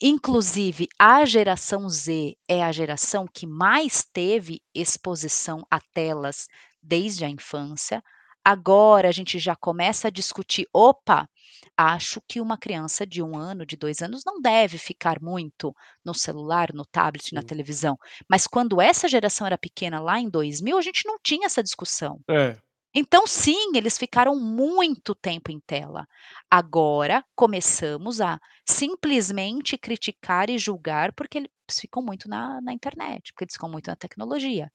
[0.00, 6.46] inclusive a geração Z é a geração que mais teve exposição a telas
[6.82, 8.02] desde a infância.
[8.44, 11.28] Agora a gente já começa a discutir: "Opa,
[11.76, 16.14] acho que uma criança de 1 ano, de 2 anos não deve ficar muito no
[16.14, 17.44] celular, no tablet, na Sim.
[17.44, 17.98] televisão".
[18.28, 22.20] Mas quando essa geração era pequena lá em 2000, a gente não tinha essa discussão.
[22.28, 22.64] É.
[22.94, 26.06] Então sim, eles ficaram muito tempo em tela.
[26.50, 33.44] Agora começamos a simplesmente criticar e julgar, porque eles ficam muito na na internet, porque
[33.44, 34.70] eles ficam muito na tecnologia.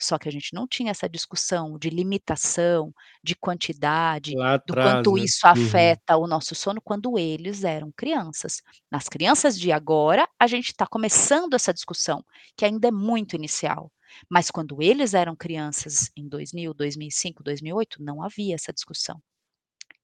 [0.00, 4.76] Só que a gente não tinha essa discussão de limitação, de quantidade, Lá do atrás,
[4.76, 5.24] quanto né.
[5.24, 5.52] isso Uhum.
[5.52, 8.60] afeta o nosso sono quando eles eram crianças.
[8.90, 12.24] Nas crianças de agora, a gente tá começando essa discussão,
[12.56, 13.90] que ainda é muito inicial.
[14.30, 19.20] Mas quando eles eram crianças em 2000, 2005, 2008, não havia essa discussão.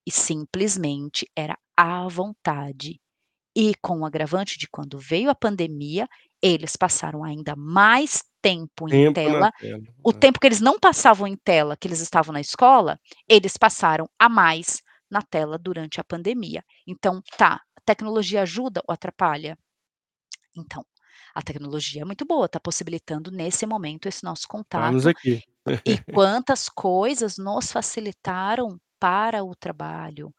[0.07, 3.01] E simplesmente era à vontade.
[3.57, 6.09] E com o agravante de quando veio a pandemia,
[6.43, 9.53] eles passaram ainda mais tempo em Tempo na tela.
[9.59, 10.13] tela, O é.
[10.13, 14.29] tempo que eles não passavam em tela, que eles estavam na escola, eles passaram a
[14.29, 16.65] mais na tela durante a pandemia.
[16.87, 19.57] Então tá, tecnologia ajuda ou atrapalha?
[20.57, 20.85] Então,
[21.35, 25.07] a tecnologia é muito boa, tá possibilitando nesse momento esse nosso Estamos contato.
[25.07, 25.43] aqui.
[25.87, 30.35] E quantas coisas nos facilitaram para o trabalho,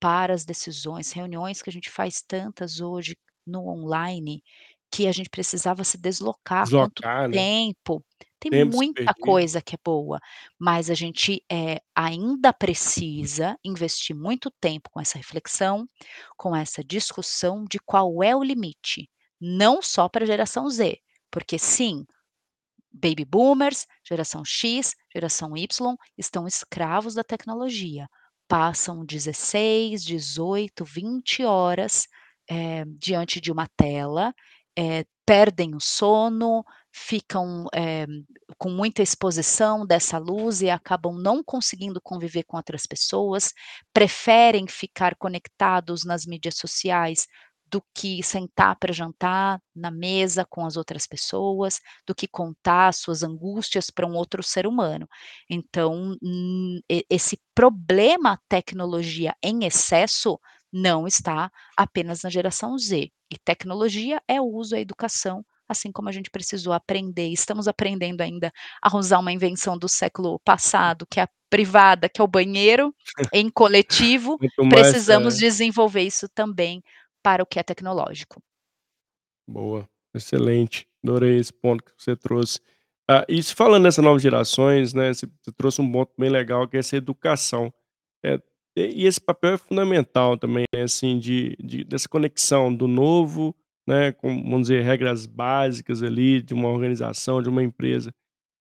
[0.00, 4.42] para as decisões, reuniões que a gente faz tantas hoje no online,
[4.90, 7.36] que a gente precisava se deslocar, Deslocar, né.
[7.38, 8.04] tempo.
[8.40, 10.20] Tem muita coisa que é boa,
[10.58, 15.88] mas a gente, eh, ainda precisa investir muito tempo com essa reflexão,
[16.36, 19.10] com essa discussão de qual é o limite.
[19.40, 20.98] Não só pra geração Z,
[21.30, 22.04] porque sim,
[22.92, 28.08] baby boomers, geração X, geração Y, estão escravos da tecnologia.
[28.48, 32.06] Passam 16, 18, 20 horas,
[32.50, 34.34] eh, diante de uma tela,
[34.76, 38.06] eh, perdem o sono, ficam, eh,
[38.56, 43.52] com muita exposição dessa luz e acabam não conseguindo conviver com outras pessoas,
[43.92, 47.26] preferem ficar conectados nas mídias sociais,
[47.70, 52.98] do que sentar pra jantar na mesa com as outras pessoas, do que contar as
[52.98, 55.08] suas angústias pra um outro ser humano.
[55.48, 60.38] Então, hum, esse problema tecnologia em excesso
[60.72, 63.10] não está apenas na geração Z.
[63.30, 68.22] E tecnologia é o uso, é educação, assim como a gente precisou aprender estamos aprendendo
[68.22, 68.52] ainda
[68.82, 72.94] a usar uma invenção do século passado, que é a privada, que é o banheiro,
[73.32, 75.38] em coletivo, precisamos é.
[75.38, 76.82] desenvolver isso também
[77.28, 78.42] para o que é tecnológico.
[79.46, 82.58] Boa, excelente, adorei esse ponto que você trouxe.
[83.06, 86.80] Ah, e falando nessas novas gerações, né, você trouxe um ponto bem legal que é
[86.80, 87.70] essa educação.
[88.24, 88.40] Eh,
[88.76, 93.54] e esse papel é fundamental também, né, assim, de de dessa conexão do novo,
[93.86, 98.10] né, com, vamos dizer, regras básicas ali de uma organização, de uma empresa.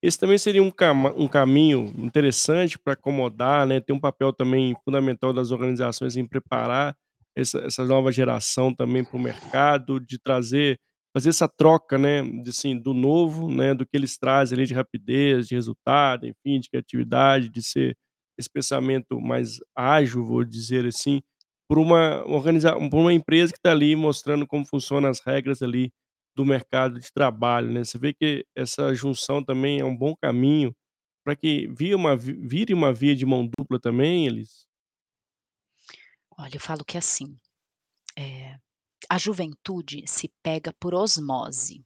[0.04, 4.76] Esse também seria um cama um caminho interessante pra acomodar, né, tem um papel também
[4.84, 6.98] fundamental das organizações em preparar
[7.38, 10.80] essa essa nova geração também para o mercado, de trazer
[11.16, 14.74] fazer essa troca, né, de assim, do novo, né, do que eles trazem ali de
[14.76, 17.98] rapidez, de resultado, enfim, de criatividade, de ser
[18.38, 21.22] esse pensamento mais ágil, vou dizer assim,
[21.70, 25.92] por uma organiza por uma empresa que tá ali mostrando como funciona as regras ali
[26.36, 27.84] do mercado de trabalho, né.
[27.84, 30.74] Você vê que essa junção também é um bom caminho
[31.26, 34.67] pra que via uma vi vire uma via de mão dupla também, Elis?
[36.38, 37.38] Olha, eu falo que assim,
[38.18, 38.58] eh,
[39.10, 41.86] a juventude se pega por osmose.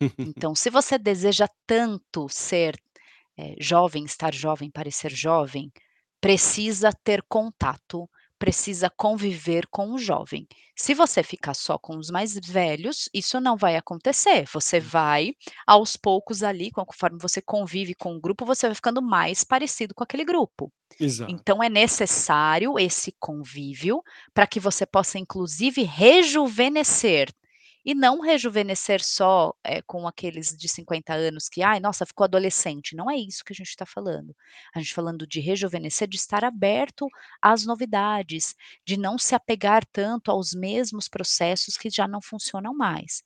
[0.18, 2.80] Então, se você deseja tanto ser,
[3.38, 5.72] eh, jovem, estar jovem, parecer jovem,
[6.20, 8.08] precisa ter contato,
[8.42, 10.46] precisa conviver com o jovem.
[10.76, 14.90] Se você ficar só com os mais velhos, isso não vai acontecer, você Hum.
[14.90, 15.34] vai
[15.66, 20.02] aos poucos ali, conforme você convive com o grupo, você vai ficando mais parecido com
[20.02, 20.72] aquele grupo.
[20.98, 21.44] Exato.
[21.44, 24.02] Então é necessário esse convívio,
[24.34, 27.28] pra que você possa inclusive rejuvenescer,
[27.84, 32.94] e não rejuvenescer só, eh, com aqueles de 50 anos que: "Ai, nossa, ficou adolescente",
[32.96, 34.34] não é isso que a gente tá falando.
[34.74, 37.06] A gente falando de rejuvenescer, de estar aberto
[37.42, 38.54] às novidades,
[38.86, 43.22] de não se apegar tanto aos mesmos processos que já não funcionam mais.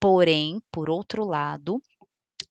[0.00, 1.82] Porém, por outro lado,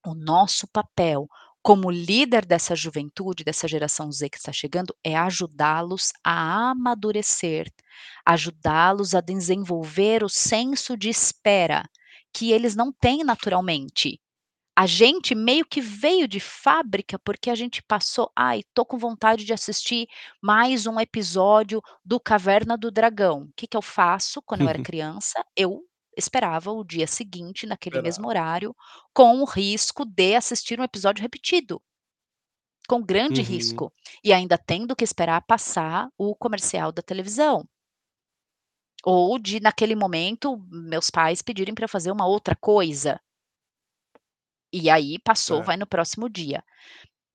[0.05, 1.27] o nosso papel
[1.67, 7.67] como líder dessa juventude, dessa geração Z que está chegando, é ajudá-los a amadurecer,
[8.25, 11.83] ajudá-los a desenvolver o senso de espera,
[12.33, 14.17] que eles não têm naturalmente.
[14.77, 19.45] A gente meio que veio de fábrica, porque a gente passou: "Ai, tô com vontade
[19.45, 20.07] de assistir
[20.41, 25.43] mais um episódio do Caverna do Dragão", que que eu faço quando eu era criança?
[25.55, 25.81] Eu
[26.17, 28.75] esperava o dia seguinte naquele mesmo horário,
[29.13, 31.81] com o risco de assistir um episódio repetido.
[32.87, 33.43] com grande Uhum.
[33.43, 33.93] risco,
[34.23, 37.63] e ainda tendo que esperar passar o comercial da televisão.
[39.03, 43.19] Ou de naquele momento, meus pais pedirem pra eu fazer uma outra coisa.
[44.71, 45.63] E aí passou, Certo.
[45.63, 46.63] vai no próximo dia.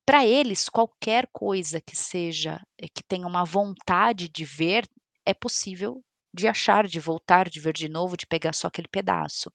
[0.07, 4.89] Pra eles qualquer coisa que seja eh, que tenha uma vontade de ver,
[5.27, 6.03] é possível
[6.35, 9.51] de achar, de voltar, de ver de novo, de pegar só aquele pedaço.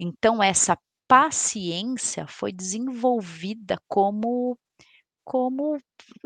[0.00, 4.58] Então essa paciência foi desenvolvida como
[5.24, 5.78] como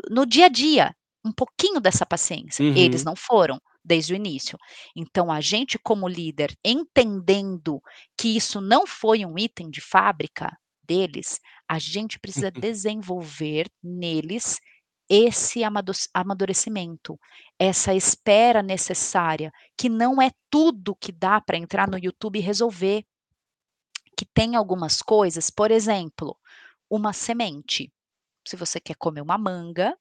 [0.09, 3.05] no dia a dia, um pouquinho dessa paciência, eles Uhum.
[3.05, 4.57] não foram, desde o início.
[4.95, 7.81] Então a gente como líder, entendendo
[8.17, 11.39] que isso não foi um item de fábrica deles,
[11.69, 14.59] a gente precisa desenvolver neles
[15.09, 15.61] esse
[16.13, 17.19] amadurecimento,
[17.59, 23.05] essa espera necessária, que não é tudo que dá pra entrar no YouTube e resolver.
[24.17, 26.37] Que tem algumas coisas, por exemplo,
[26.89, 27.91] uma semente,
[28.47, 29.97] se você quer comer uma manga,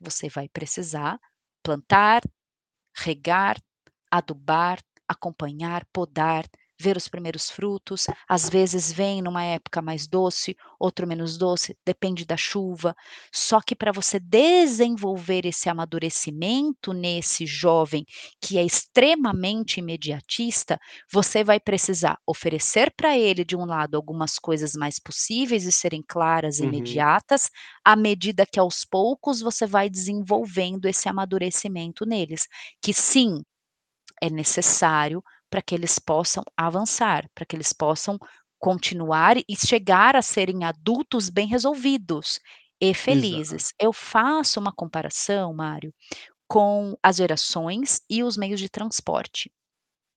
[0.00, 1.18] você vai precisar
[1.62, 2.22] plantar,
[2.96, 3.60] regar,
[4.10, 6.46] adubar, acompanhar, podar,
[6.78, 12.24] ver os primeiros frutos, às vezes vem numa época mais doce, outro menos doce, depende
[12.24, 12.94] da chuva.
[13.32, 18.04] Só que pra você desenvolver esse amadurecimento nesse jovem,
[18.40, 20.78] que é extremamente imediatista,
[21.10, 26.02] você vai precisar oferecer pra ele de um lado algumas coisas mais possíveis de serem
[26.06, 26.64] claras e Uhum.
[26.64, 27.50] imediatas,
[27.84, 32.46] à medida que aos poucos você vai desenvolvendo esse amadurecimento neles,
[32.82, 33.42] que sim,
[34.22, 38.18] é necessário pra que eles possam avançar, pra que eles possam
[38.58, 42.40] continuar e chegar a serem adultos bem resolvidos
[42.80, 43.56] e Exato.
[43.56, 43.72] felizes.
[43.80, 45.94] Eu faço uma comparação, Mário,
[46.48, 49.52] com as gerações e os meios de transporte,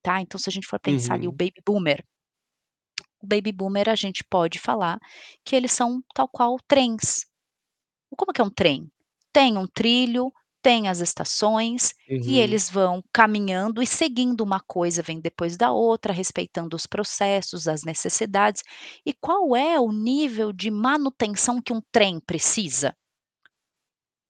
[0.04, 0.22] tá.
[0.22, 1.34] Então se a gente for pensar ali o Uhum.
[1.34, 2.06] baby boomer
[3.22, 4.98] o baby boomer a gente pode falar
[5.44, 7.26] que eles são tal qual trens.
[8.18, 8.92] Como que é um trem?
[9.34, 10.32] Tem um trilho,
[10.62, 11.94] tem as estações,
[12.26, 12.40] e Uhum.
[12.40, 17.84] eles vão caminhando e seguindo uma coisa vem depois da outra, respeitando os processos, as
[17.84, 18.64] necessidades.
[19.06, 22.96] E qual é o nível de manutenção que um trem precisa?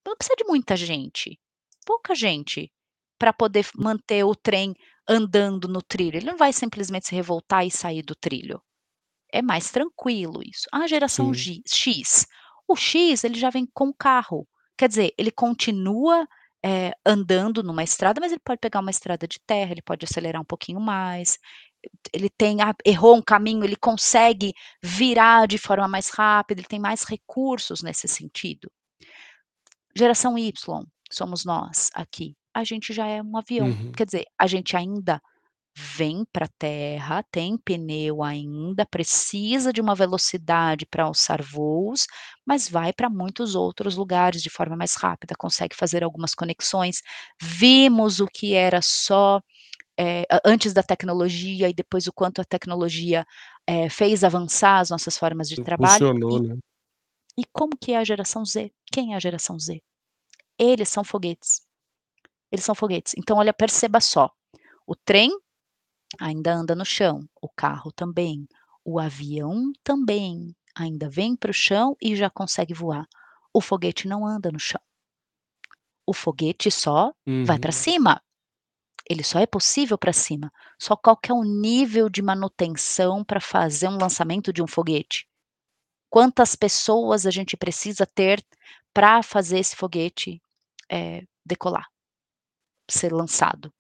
[0.06, 1.40] Não precisa de muita gente,
[1.86, 2.72] pouca gente,
[3.18, 4.74] pra poder f manter o trem
[5.08, 8.62] andando no trilho, ele não vai simplesmente se revoltar e sair do trilho.
[9.34, 10.68] É mais tranquilo isso.
[10.74, 11.34] A geração Sim.
[11.34, 12.28] G X,
[12.68, 14.48] o X ele já vem com carro,
[14.80, 16.26] quer dizer, ele continua,
[16.66, 20.42] eh, andando numa estrada, mas ele pode pegar uma estrada de terra, ele pode acelerar
[20.42, 21.38] um pouquinho mais,
[22.14, 26.80] ele tem ah, errou um caminho, ele consegue virar de forma mais rápida, ele tem
[26.80, 28.72] mais recursos nesse sentido.
[29.94, 30.54] Geração Y,
[31.12, 33.92] somos nós aqui, a gente já é um avião, Uhum.
[33.92, 35.22] quer dizer, a gente ainda
[35.78, 42.06] vem pra terra, tem pneu ainda, precisa de uma velocidade pra alçar voos,
[42.46, 47.02] mas vai pra muitos outros lugares de forma mais rápida, consegue fazer algumas conexões.
[47.42, 49.42] Vimos o que era só,
[50.32, 53.26] a antes da tecnologia e depois o quanto a tecnologia,
[53.68, 56.58] eh, fez avançar as nossas formas de trabalho Impulsionou, e né.
[57.38, 58.72] e como que é a geração Z?
[58.94, 59.82] Quem é a geração Z?
[60.60, 61.62] Eles são foguetes.
[62.52, 63.14] Eles são foguetes.
[63.18, 64.30] Então olha, perceba só,
[64.88, 65.32] o trem
[66.20, 68.48] ainda anda no chão, o carro também,
[68.86, 73.06] o avião também, ainda vem para o chão e já consegue voar.
[73.54, 74.82] O foguete não anda no chão.
[76.06, 77.72] O foguete só vai pra Uhum.
[77.72, 78.22] cima,
[79.10, 80.52] ele só é possível pra cima.
[80.80, 85.28] Só qual que é o nível de manutenção pra fazer um lançamento de um foguete?
[86.10, 88.44] Quantas pessoas a gente precisa ter
[88.94, 90.42] pra fazer esse foguete,
[90.92, 91.88] eh, decolar,
[92.90, 93.72] ser lançado?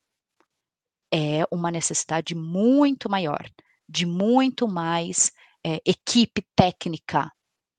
[1.11, 3.43] É uma necessidade muito maior,
[3.87, 5.31] de muito mais,
[5.65, 7.31] eh, equipe técnica,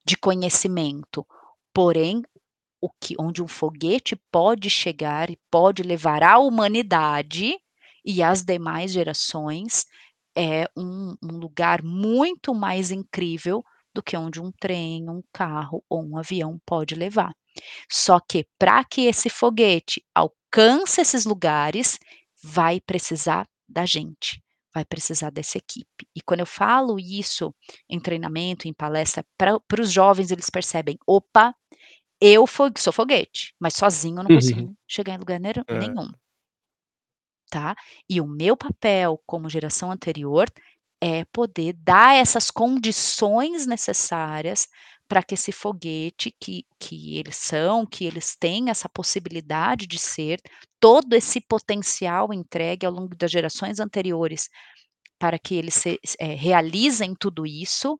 [0.06, 1.26] de conhecimento,
[1.74, 2.22] porém,
[2.80, 7.56] o que onde um foguete pode chegar e pode levar a humanidade
[8.04, 9.86] e as demais gerações,
[10.36, 13.64] é um um lugar muito mais incrível
[13.94, 17.32] do que onde um trem, um carro ou um avião pode levar.
[17.90, 21.98] Só que pra que esse foguete alcance esses lugares,
[22.42, 24.42] vai precisar da gente,
[24.74, 26.06] vai precisar dessa equipe.
[26.16, 27.54] E quando eu falo isso
[27.88, 31.54] em treinamento, em palestra, para os jovens eles percebem: "Opa,
[32.20, 32.46] eu
[32.78, 34.32] sou foguete, mas sozinho eu não Uhum.
[34.32, 36.00] consigo chegar em lugar É.
[36.00, 36.10] nenhum".
[37.50, 37.74] Tá.
[38.08, 40.46] E o meu papel como geração anterior,
[41.02, 44.68] é poder dar essas condições necessárias
[45.10, 50.40] pra que esse foguete que que eles são, que eles têm essa possibilidade de ser,
[50.78, 54.48] todo esse potencial entregue ao longo das gerações anteriores,
[55.18, 57.98] para que eles se eh, realizem tudo isso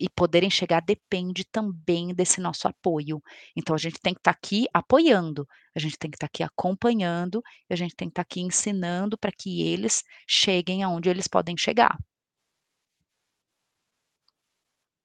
[0.00, 3.22] e poderem chegar depende também desse nosso apoio.
[3.56, 5.46] Então a gente tem que estar aqui apoiando,
[5.76, 9.30] a gente tem que estar aqui acompanhando, a gente tem que estar aqui ensinando para
[9.32, 11.96] que eles cheguem aonde eles podem chegar.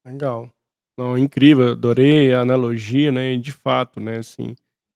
[0.04, 0.52] Legal.
[1.02, 4.54] Não, incrível, adorei a analogia, né, de fato, né, assim,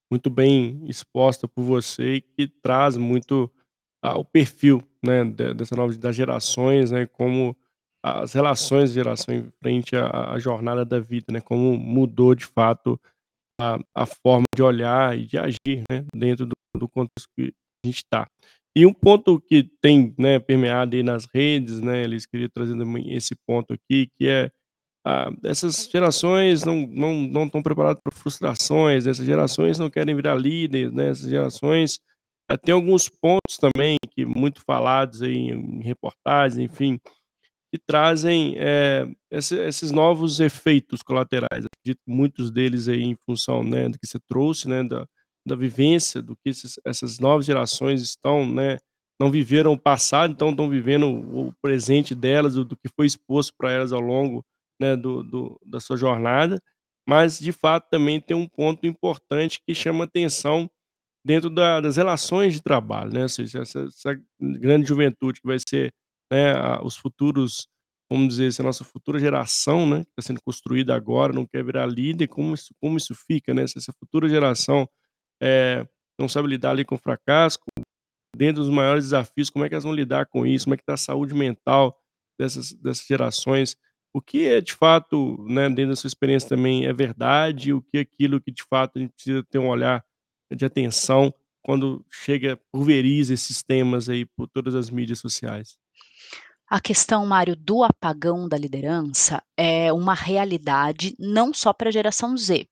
[0.08, 3.50] muito bem exposta por você e que traz muito,
[4.00, 7.56] ah, o perfil, né, de dessa nova das gerações, né, como
[8.04, 12.46] as relações de geração em frente à à jornada da vida, né, como mudou de
[12.46, 13.00] fato
[13.60, 17.52] a a forma de olhar e de agir, né, dentro do do contexto que
[17.84, 18.28] a gente está.
[18.76, 22.76] E um ponto que tem, né, permeado aí nas redes, né, eles queria trazer
[23.08, 24.50] esse ponto aqui, que é,
[25.06, 30.36] ah, essas gerações não não não estão preparadas para frustrações, essas gerações não querem virar
[30.36, 32.00] líderes, né, essas gerações
[32.50, 36.98] eh, tem alguns pontos também que muito falados aí em reportagens, enfim,
[37.72, 41.66] que trazem, eh, esse esses novos efeitos colaterais.
[41.66, 45.06] Acredito muitos deles aí em função, né, do que você trouxe, né, da
[45.46, 48.78] da vivência, do que esses essas novas gerações estão, né,
[49.20, 53.52] não viveram o passado, então estão vivendo o presente delas, do do que foi exposto
[53.58, 54.44] para elas ao longo,
[54.80, 56.60] né, do do da sua jornada,
[57.08, 60.70] mas de fato também tem um ponto importante que chama atenção
[61.24, 65.58] dentro da das relações de trabalho, né, ou seja, essa essa grande juventude que vai
[65.60, 65.92] ser,
[66.32, 67.68] né, os futuros,
[68.10, 71.86] vamos dizer, essa nossa futura geração, né, que está sendo construída agora, não quer virar
[71.86, 74.88] líder, como isso como isso fica, né, se essa futura geração,
[75.42, 75.86] eh,
[76.20, 77.58] não sabe lidar ali com fracasso,
[78.36, 80.82] dentro dos maiores desafios, como é que elas vão lidar com isso, como é que
[80.84, 81.98] está a saúde mental
[82.40, 83.76] dessas dessas gerações,
[84.16, 87.98] o que é de fato, né, dentro da sua experiência também é verdade, o que
[87.98, 90.02] é aquilo que de fato a gente precisa ter um olhar
[90.50, 95.76] de atenção quando chega pulveriza esses temas aí por todas as mídias sociais.
[96.66, 102.34] A questão, Mário, do apagão da liderança é uma realidade não só para a geração
[102.38, 102.66] Z.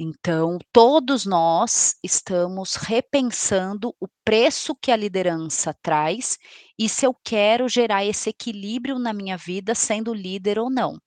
[0.00, 6.38] Então, todos nós estamos repensando o preço que a liderança traz
[6.78, 10.98] e se eu quero gerar esse equilíbrio na minha vida sendo líder ou não.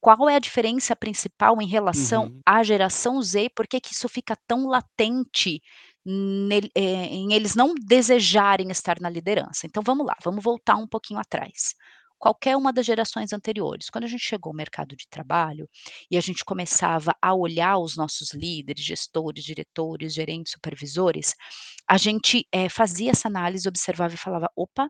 [0.00, 2.42] Qual é a diferença principal em relação Uhum.
[2.46, 3.50] à geração Z?
[3.56, 5.62] Por que que isso fica tão latente
[6.04, 9.66] nele eh, em eles não desejarem estar na liderança?
[9.66, 11.74] Então vamos lá, vamos voltar um pouquinho atrás.
[12.22, 15.68] Qualquer uma das gerações anteriores, quando a gente chegou ao mercado de trabalho,
[16.10, 21.34] e a gente começava a olhar os nossos líderes, gestores, diretores, gerentes, supervisores,
[21.88, 24.88] a gente, eh, fazia essa análise, observava e falava: "Opa,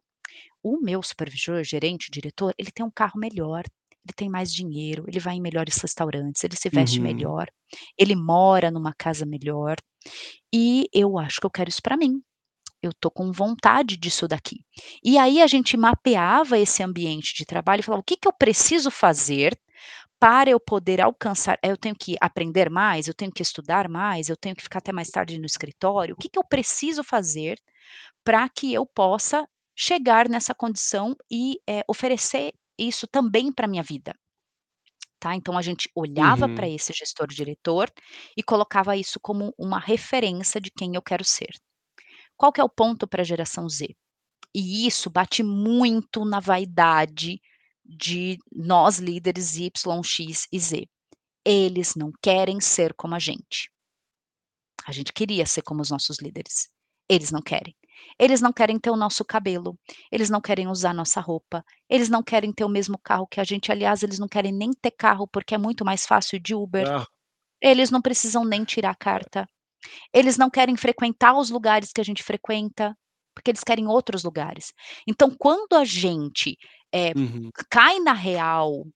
[0.62, 3.64] o meu supervisor, gerente, diretor, ele tem um carro melhor,
[4.04, 7.02] ele tem mais dinheiro, ele vai em melhores restaurantes, ele se veste Uhum.
[7.02, 7.48] melhor,
[7.98, 9.76] ele mora numa casa melhor,
[10.54, 12.22] e eu acho que eu quero isso para mim.
[12.82, 14.64] Eu estou com vontade disso daqui".
[15.04, 18.32] E aí a gente mapeava esse ambiente de trabalho e falava: "O que que eu
[18.32, 19.58] preciso fazer
[20.20, 24.36] para eu poder alcançar eu tenho que aprender mais, eu tenho que estudar mais, eu
[24.36, 27.58] tenho que ficar até mais tarde no escritório, o que que eu preciso fazer
[28.24, 34.14] para que eu possa chegar nessa condição e, eh, oferecer isso também para minha vida?".
[35.18, 36.68] Tá, então a gente olhava para Uhum.
[36.68, 37.90] esse gestor diretor
[38.36, 41.50] e colocava isso como uma referência de quem eu quero ser.
[42.42, 43.94] Qual que é o ponto para a geração Z?
[44.52, 47.40] E isso bate muito na vaidade
[47.84, 50.88] de nós líderes Y, X e Z.
[51.44, 53.70] Eles não querem ser como a gente.
[54.84, 56.68] A gente queria ser como os nossos líderes.
[57.08, 57.76] Eles não querem.
[58.18, 59.78] Eles não querem ter o nosso cabelo,
[60.10, 63.44] eles não querem usar nossa roupa, eles não querem ter o mesmo carro que a
[63.44, 66.88] gente, aliás, eles não querem nem ter carro, porque é muito mais fácil de Uber.
[66.88, 67.06] Ah,
[67.60, 69.48] Eles não precisam nem tirar carta.
[70.12, 72.96] Eles não querem frequentar os lugares que a gente frequenta,
[73.34, 74.72] porque eles querem outros lugares.
[75.06, 76.56] Então quando a gente,
[76.92, 77.50] eh, uhum.
[77.70, 78.86] cai na real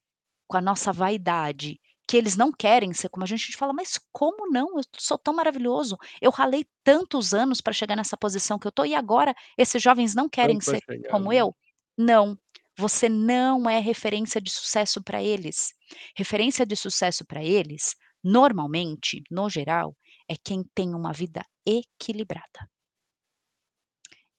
[0.47, 3.73] com a nossa vaidade, que eles não querem ser como a gente, a gente fala:
[3.73, 4.77] "Mas como não?
[4.77, 8.85] Eu sou tão maravilhoso, eu ralei tantos anos para chegar nessa posição que eu tô
[8.85, 11.37] e agora esses jovens não querem ser chegar, como né.
[11.37, 11.55] eu?".
[11.97, 12.37] Não,
[12.77, 15.73] você não é referência de sucesso para eles.
[16.15, 19.95] Referência de sucesso para eles, normalmente, no geral,
[20.29, 22.69] é quem tem uma vida equilibrada.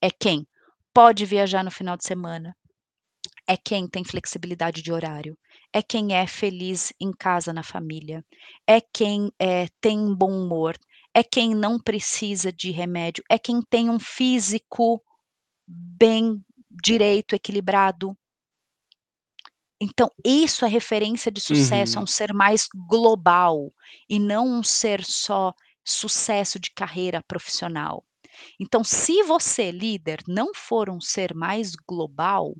[0.01, 0.47] É quem
[0.93, 2.55] pode viajar no final de semana,
[3.47, 5.37] é quem tem flexibilidade de horário,
[5.73, 8.25] é quem é feliz em casa, na família,
[8.67, 10.77] é quem, eh, tem um bom humor,
[11.13, 15.03] é quem não precisa de remédio, é quem tem um físico
[15.67, 16.41] bem
[16.83, 18.17] direito, equilibrado.
[19.81, 22.07] Então, isso é referência de sucesso, é um Uhum.
[22.07, 23.71] ser mais global,
[24.09, 25.53] e não um ser só
[25.85, 28.03] sucesso de carreira profissional.
[28.59, 32.55] Então, se você, líder, não for um ser mais global,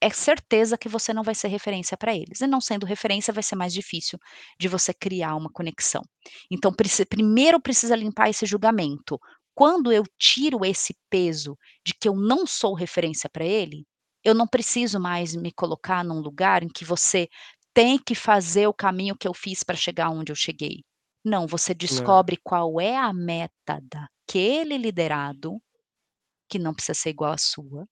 [0.00, 3.42] é certeza que você não vai ser referência pra eles, e não sendo referência vai
[3.42, 4.18] ser mais difícil
[4.58, 6.02] de você criar uma conexão.
[6.50, 9.18] Então preci primeiro precisa limpar esse julgamento.
[9.54, 11.56] Quando eu tiro esse peso
[11.86, 13.84] de que eu não sou referência pra ele,
[14.24, 17.28] eu não preciso mais me colocar num lugar em que você
[17.74, 20.82] tem que fazer o caminho que eu fiz pra chegar onde eu cheguei.
[21.24, 25.60] Não, você descobre qual é a meta daquele liderado,
[26.48, 27.86] que não precisa ser igual à sua,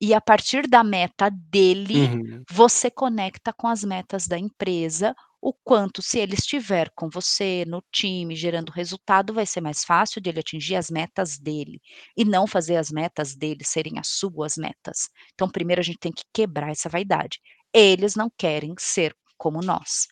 [0.00, 2.46] e a partir da meta dele, Uhum.
[2.50, 7.82] você conecta com as metas da empresa, o quanto se ele estiver com você, no
[7.92, 11.80] time, gerando resultado, vai ser mais fácil de ele atingir as metas dele,
[12.16, 15.08] e não fazer as metas dele serem as suas metas.
[15.34, 17.40] Então primeiro a gente tem que quebrar essa vaidade.
[17.74, 20.08] Eles não querem ser como nós.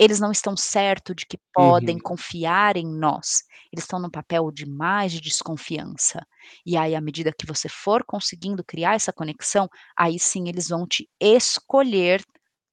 [0.00, 2.00] Eles não estão certo de que podem Uhum.
[2.00, 3.44] confiar em nós.
[3.72, 6.26] Eles estão num papel de mais de desconfiança.
[6.66, 10.86] E aí à medida que você for conseguindo criar essa conexão, aí sim eles vão
[10.88, 12.22] te escolher,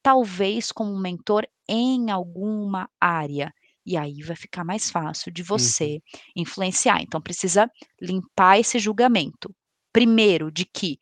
[0.04, 3.54] talvez como um mentor em alguma área,
[3.86, 5.74] e aí vai ficar mais fácil de Uhum.
[5.74, 6.02] você
[6.36, 7.02] influenciar.
[7.02, 7.70] Então precisa
[8.02, 9.54] limpar esse julgamento.
[9.94, 11.00] Primeiro de que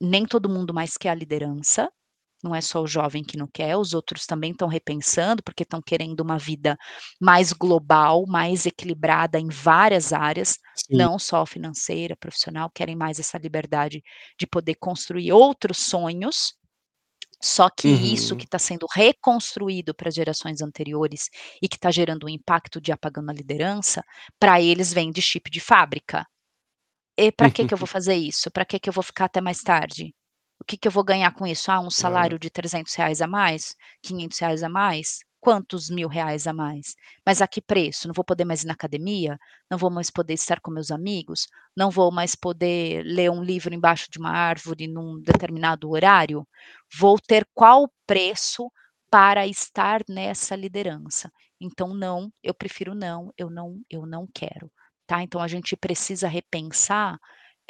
[0.00, 1.90] nem todo mundo mais quer a liderança,
[2.42, 5.80] não é só o jovem que não quer, os outros também estão repensando, porque estão
[5.82, 6.76] querendo uma vida
[7.20, 11.08] mais global, mais equilibrada em várias áreas, Sim.
[11.08, 14.02] não só financeira, profissional, querem mais essa liberdade
[14.38, 16.54] de poder construir outros sonhos.
[17.42, 18.46] Só que isso que Uhum.
[18.46, 21.28] está sendo reconstruído para gerações anteriores
[21.62, 24.02] e que está gerando um impacto de apagando a liderança,
[24.38, 26.26] pra eles vem de chip de fábrica.
[27.18, 28.50] E pra que que eu vou fazer isso?
[28.50, 30.14] Pra que que eu vou ficar até mais tarde?
[30.60, 31.70] O que que eu vou ganhar com isso?
[31.70, 33.74] Ah, um salário de R$300 a mais?
[34.02, 35.20] R$500 a mais?
[35.40, 36.96] Quantos mil reais a mais?
[37.24, 38.08] Mas a que preço?
[38.08, 39.38] Não vou poder mais ir na academia?
[39.70, 41.46] Não vou mais poder estar com meus amigos?
[41.76, 46.46] Não vou mais poder ler um livro embaixo de uma árvore num determinado horário?
[46.98, 48.70] Vou ter qual preço
[49.10, 51.30] para estar nessa liderança?
[51.60, 54.70] Então não, eu prefiro não, eu não eu não quero,
[55.06, 55.22] tá.
[55.22, 57.18] Então a gente precisa repensar,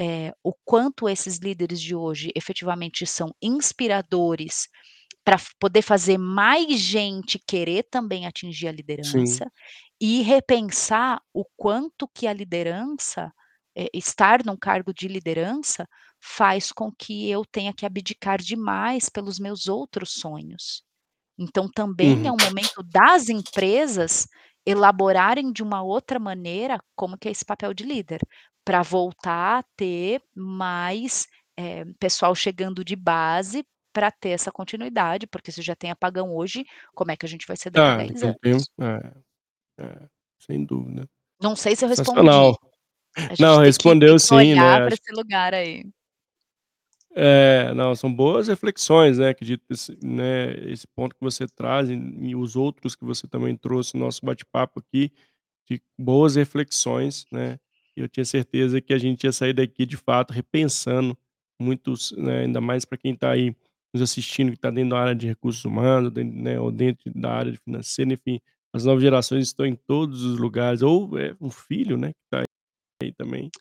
[0.01, 4.69] eh, o quanto esses líderes de hoje efetivamente são inspiradores
[5.25, 8.73] pra f poder fazer mais gente querer também atingir a
[9.03, 9.43] Sim.
[9.43, 9.51] liderança,
[10.01, 13.33] e repensar o quanto que a liderança,
[13.77, 15.87] eh, estar num cargo de liderança,
[16.21, 20.83] faz com que eu tenha que abdicar demais pelos meus outros sonhos.
[21.39, 22.35] Então também é Uhum.
[22.35, 24.27] um momento das empresas
[24.67, 28.21] elaborarem de uma outra maneira como que é esse papel de líder,
[28.67, 35.51] pra voltar a ter mais, eh, pessoal chegando de base, pra ter essa continuidade, porque
[35.53, 38.13] se já tem apagão hoje, como é que a gente vai ser daqui Ah, 10
[38.13, 39.17] daqui a um tempo anos?
[39.79, 40.09] é, é,
[40.39, 41.09] sem dúvida.
[41.41, 42.21] Não sei se eu respondi.
[42.29, 45.85] A Não, que respondeu que sim, olhar né, acho esse lugar aí.
[47.15, 52.37] É, não, são boas reflexões, né, acredito esse né, esse ponto que você traz e
[52.37, 55.11] os outros que você também trouxe no nosso bate-papo aqui,
[55.67, 57.59] de boas reflexões, né,
[57.97, 61.17] eu tinha certeza que a gente ia sair daqui de fato repensando
[61.61, 63.57] muitos, né, ainda mais pra quem tá aí
[63.95, 67.33] nos assistindo, que tá dentro da área de recursos humanos, dentro, né, ou dentro da
[67.33, 68.41] área de financeira, enfim,
[68.75, 72.43] as novas gerações estão em todos os lugares, ou, eh, um filho, né, que tá
[73.03, 73.53] aí também.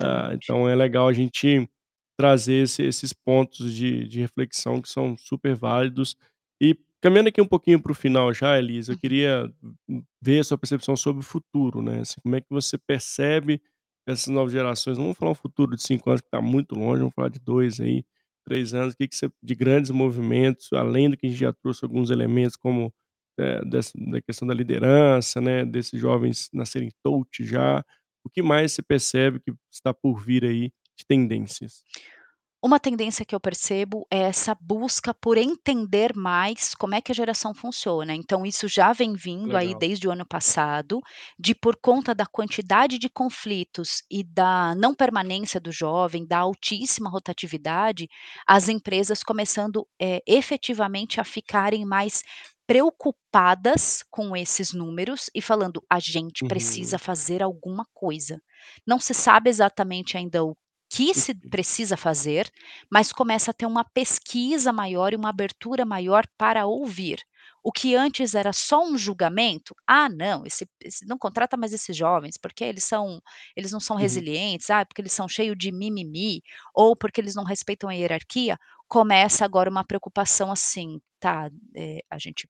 [0.00, 0.34] Ah, Exatamente.
[0.34, 1.68] então é legal a gente
[2.18, 6.16] trazer esse esses pontos de de reflexão que são super válidos.
[6.62, 9.00] E caminhando aqui um pouquinho para o final já, Elisa, eu Uhum.
[9.00, 9.52] queria
[10.22, 13.62] ver a sua percepção sobre o futuro, né, assim, como é que você percebe
[14.12, 17.00] essas novas gerações, não vamos falar um futuro de 5 anos que tá muito longe,
[17.00, 18.04] vamos falar de 2 aí,
[18.44, 21.52] 3 anos, o que que você de grandes movimentos, além do que a gente já
[21.52, 22.92] trouxe alguns elementos como,
[23.38, 27.84] eh, dessa da questão da liderança, né, desses jovens nascerem touch já,
[28.24, 31.82] o que mais você percebe que está por vir aí de tendências?
[32.60, 37.14] Uma tendência que eu percebo é essa busca por entender mais como é que a
[37.14, 39.76] geração funciona, então isso já vem vindo aí Legal.
[39.76, 41.00] desde o ano passado,
[41.38, 47.08] de por conta da quantidade de conflitos e da não permanência do jovem, da altíssima
[47.08, 48.08] rotatividade,
[48.44, 52.24] as empresas começando, eh, efetivamente a ficarem mais
[52.66, 56.98] preocupadas com esses números e falando: "A gente precisa Uhum.
[56.98, 58.42] fazer alguma coisa".
[58.84, 60.56] Não se sabe exatamente ainda o
[60.90, 61.50] que se quê?
[61.50, 62.50] precisa fazer,
[62.90, 67.22] mas começa a ter uma pesquisa maior e uma abertura maior para ouvir.
[67.62, 71.96] O que antes era só um julgamento: "Ah não, esse esse não contrata mais esses
[71.96, 73.20] jovens, porque eles são
[73.56, 74.02] eles não são Uhum.
[74.02, 76.42] resilientes, ah, porque eles são cheio de mimimi,
[76.74, 78.58] ou porque eles não respeitam a hierarquia",
[78.88, 82.48] começa agora uma preocupação assim: "Tá, eh, a gente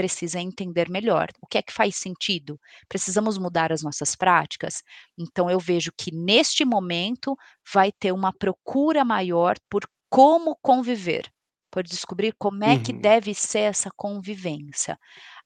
[0.00, 2.58] precisa entender melhor, o que é que faz sentido?
[2.88, 4.82] Precisamos mudar as nossas práticas?".
[5.18, 7.36] Então eu vejo que neste momento
[7.72, 11.24] vai ter uma procura maior por como conviver.
[11.72, 13.08] por descobrir como é que Uhum.
[13.08, 14.98] deve ser essa convivência.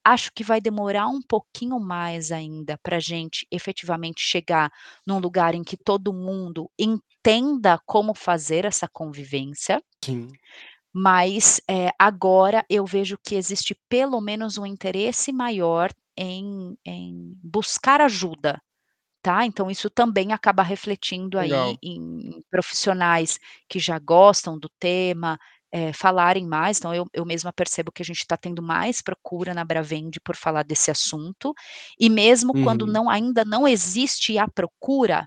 [0.05, 4.71] Acho que vai demorar um pouquinho mais ainda pra gente efetivamente chegar
[5.07, 10.39] num lugar em que todo mundo entenda como fazer essa convivência Sim.
[10.95, 18.01] Mas, eh, agora eu vejo que existe pelo menos um interesse maior em em buscar
[18.03, 18.61] ajuda,
[19.23, 19.47] tá.
[19.47, 23.39] Então isso também acaba refletindo aí em profissionais
[23.69, 25.39] que já gostam do tema,
[25.73, 29.55] eh, falarem mais, então eu eu mesma percebo que a gente tá tendo mais procura
[29.55, 31.53] na Bravende por falar desse assunto,
[32.01, 32.89] e mesmo quando Uhum.
[32.89, 35.27] não ainda não existe a procura,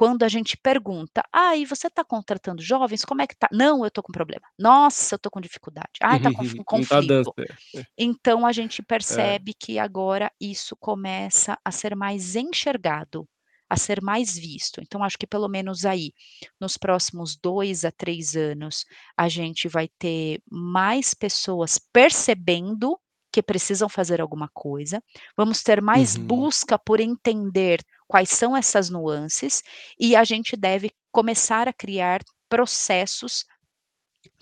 [0.00, 3.84] quando a gente pergunta: "Ah, e você tá contratando jovens, como é que tá?", "Não,
[3.84, 7.34] eu tô com problema", "Nossa, eu tô com dificuldade", "Ai, tá com Não tá conflito".
[7.36, 7.86] certo.
[7.98, 9.36] Então a gente É.
[9.36, 13.28] percebe que agora isso começa a ser mais enxergado,
[13.68, 14.80] a ser mais visto.
[14.82, 16.12] Então acho que pelo menos aí,
[16.60, 18.84] nos próximos 2 a 3 anos,
[19.16, 22.98] a gente vai ter mais pessoas percebendo
[23.32, 25.02] que precisam fazer alguma coisa,
[25.36, 26.16] vamos ter mais Uhum.
[26.16, 27.80] busca por entender
[28.10, 29.62] quais são essas nuances,
[30.00, 33.44] e a gente deve começar a criar processos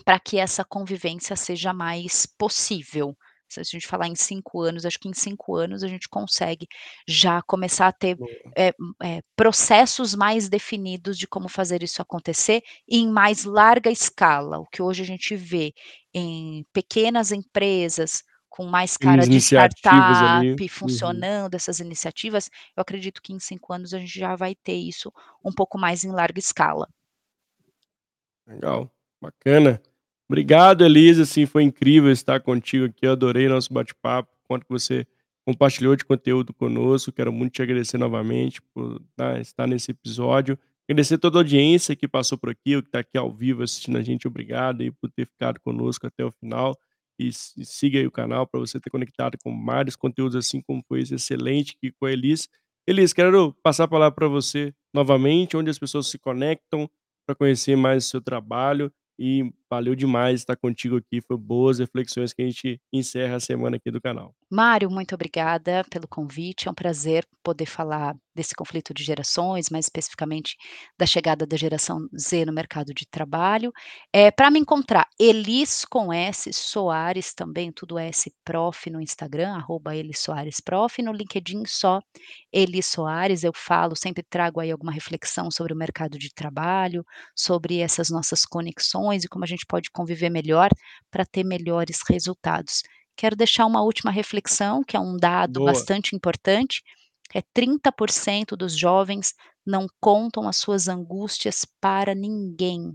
[0.05, 3.15] pra que essa convivência seja mais possível.
[3.49, 6.67] Se a gente falar em 5 anos, acho que em 5 anos a gente consegue
[7.07, 8.17] já começar a ter,
[8.57, 14.59] eh eh, processos mais definidos de como fazer isso acontecer em mais larga escala.
[14.59, 15.73] O que hoje a gente vê
[16.13, 20.47] em pequenas empresas, com mais cara de Iniciativas ali.
[20.49, 20.69] startup Uhum.
[20.69, 25.11] funcionando, essas iniciativas, eu acredito que em 5 anos a gente já vai ter isso
[25.43, 26.87] um pouco mais em larga escala.
[28.47, 28.91] Legal,
[29.21, 29.81] bacana.
[30.27, 34.71] Obrigado Elisa, assim, foi incrível estar contigo aqui, eu adorei nosso bate-papo, o quanto que
[34.71, 35.05] você
[35.45, 40.59] compartilhou de conteúdo conosco, quero muito te agradecer novamente por, né, estar nesse episódio.
[40.87, 43.97] Agradecer toda a audiência que passou por aqui, ou que tá aqui ao vivo assistindo
[43.97, 46.77] a gente, obrigado aí por ter ficado conosco até o final,
[47.19, 50.83] e si siga aí o canal pra você ter conectado com vários conteúdos, assim como
[50.87, 52.47] foi esse excelente aqui com a Elis.
[52.87, 56.89] Elis, quero passar a palavra pra você novamente, onde as pessoas se conectam
[57.27, 62.33] pra conhecer mais o seu trabalho, e valeu demais estar contigo aqui, foi boas reflexões
[62.33, 64.33] que a gente encerra a semana aqui do canal.
[64.49, 69.85] Mário, muito obrigada pelo convite, é um prazer poder falar desse conflito de gerações, mais
[69.85, 70.55] especificamente
[70.97, 73.71] da chegada da geração Z no mercado de trabalho.
[74.13, 79.95] Eh, pra me encontrar, Elis com S, Soares também, tudo S, prof no Instagram, arroba
[79.95, 82.01] Elis Soares prof, no LinkedIn só
[82.51, 87.05] Elis Soares, eu falo, sempre trago aí alguma reflexão sobre o mercado de trabalho,
[87.35, 90.69] sobre essas nossas conexões e como a gente pode conviver melhor,
[91.11, 92.83] pra ter melhores resultados.
[93.15, 95.71] Quero deixar uma última reflexão, que é um dado Boa.
[95.73, 96.81] bastante importante,
[97.33, 99.33] é 30% dos jovens
[99.65, 102.93] não contam as suas angústias para ninguém.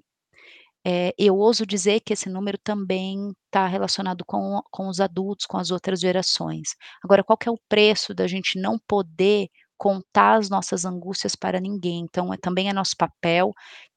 [0.86, 5.56] Eh, eu ouso dizer que esse número também tá relacionado com com os adultos, com
[5.56, 6.74] as outras gerações.
[7.02, 9.48] Agora qual que é o preço da gente não poder
[9.78, 13.52] contar as nossas angústias para ninguém, então é também é nosso papel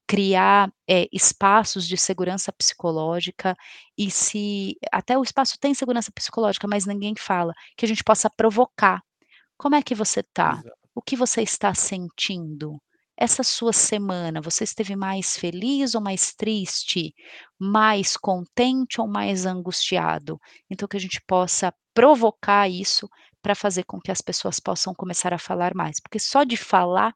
[0.08, 3.56] criar, eh, espaços de segurança psicológica,
[3.98, 8.30] e se até o espaço tem segurança psicológica, mas ninguém fala, que a gente possa
[8.30, 9.02] provocar.
[9.58, 10.64] "Como é que você tá?
[10.64, 10.78] Exato.
[10.96, 12.82] O que você está sentindo?
[13.18, 17.14] Essa sua semana, você esteve mais feliz ou mais triste?
[17.60, 20.40] Mais contente ou mais angustiado?".
[20.70, 23.10] Então que a gente possa provocar isso,
[23.44, 27.14] pra fazer com que as pessoas possam começar a falar mais, porque só de falar,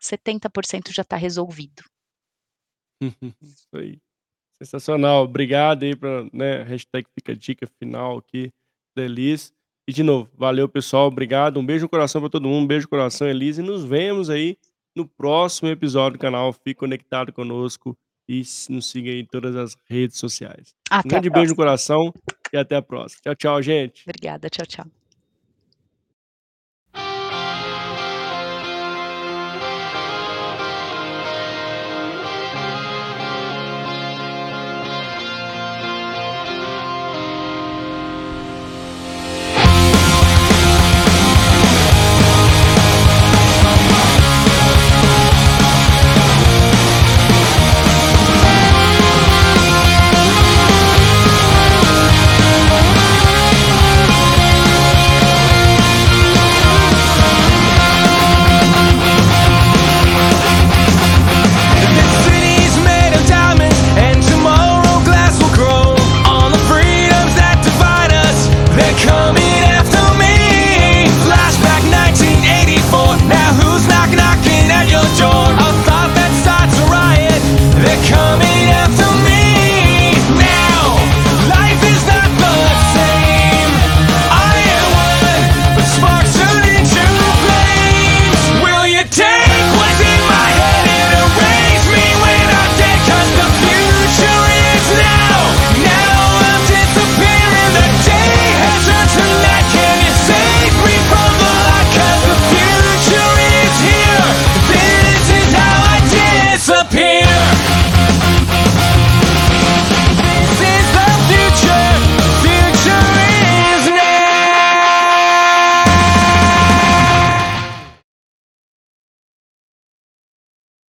[0.00, 1.84] 70% já tá resolvido.
[3.42, 3.98] Isso aí.
[4.62, 8.52] Sensacional, obrigado aí pra, né, hashtag fica dica final aqui
[8.96, 9.52] da Elis.
[9.86, 12.86] E de novo, valeu pessoal, obrigado, um beijo no coração pra todo mundo, um beijo
[12.86, 14.56] no coração Elis, e nos vemos aí
[14.96, 17.96] no próximo episódio do canal, fique conectado conosco
[18.28, 20.74] e nos siga aí em todas as redes sociais.
[20.90, 22.14] Um Até a grande beijo no coração
[22.52, 23.20] e até a próxima.
[23.22, 24.04] Tchau, tchau gente.
[24.06, 25.03] Obrigada, tchau, tchau.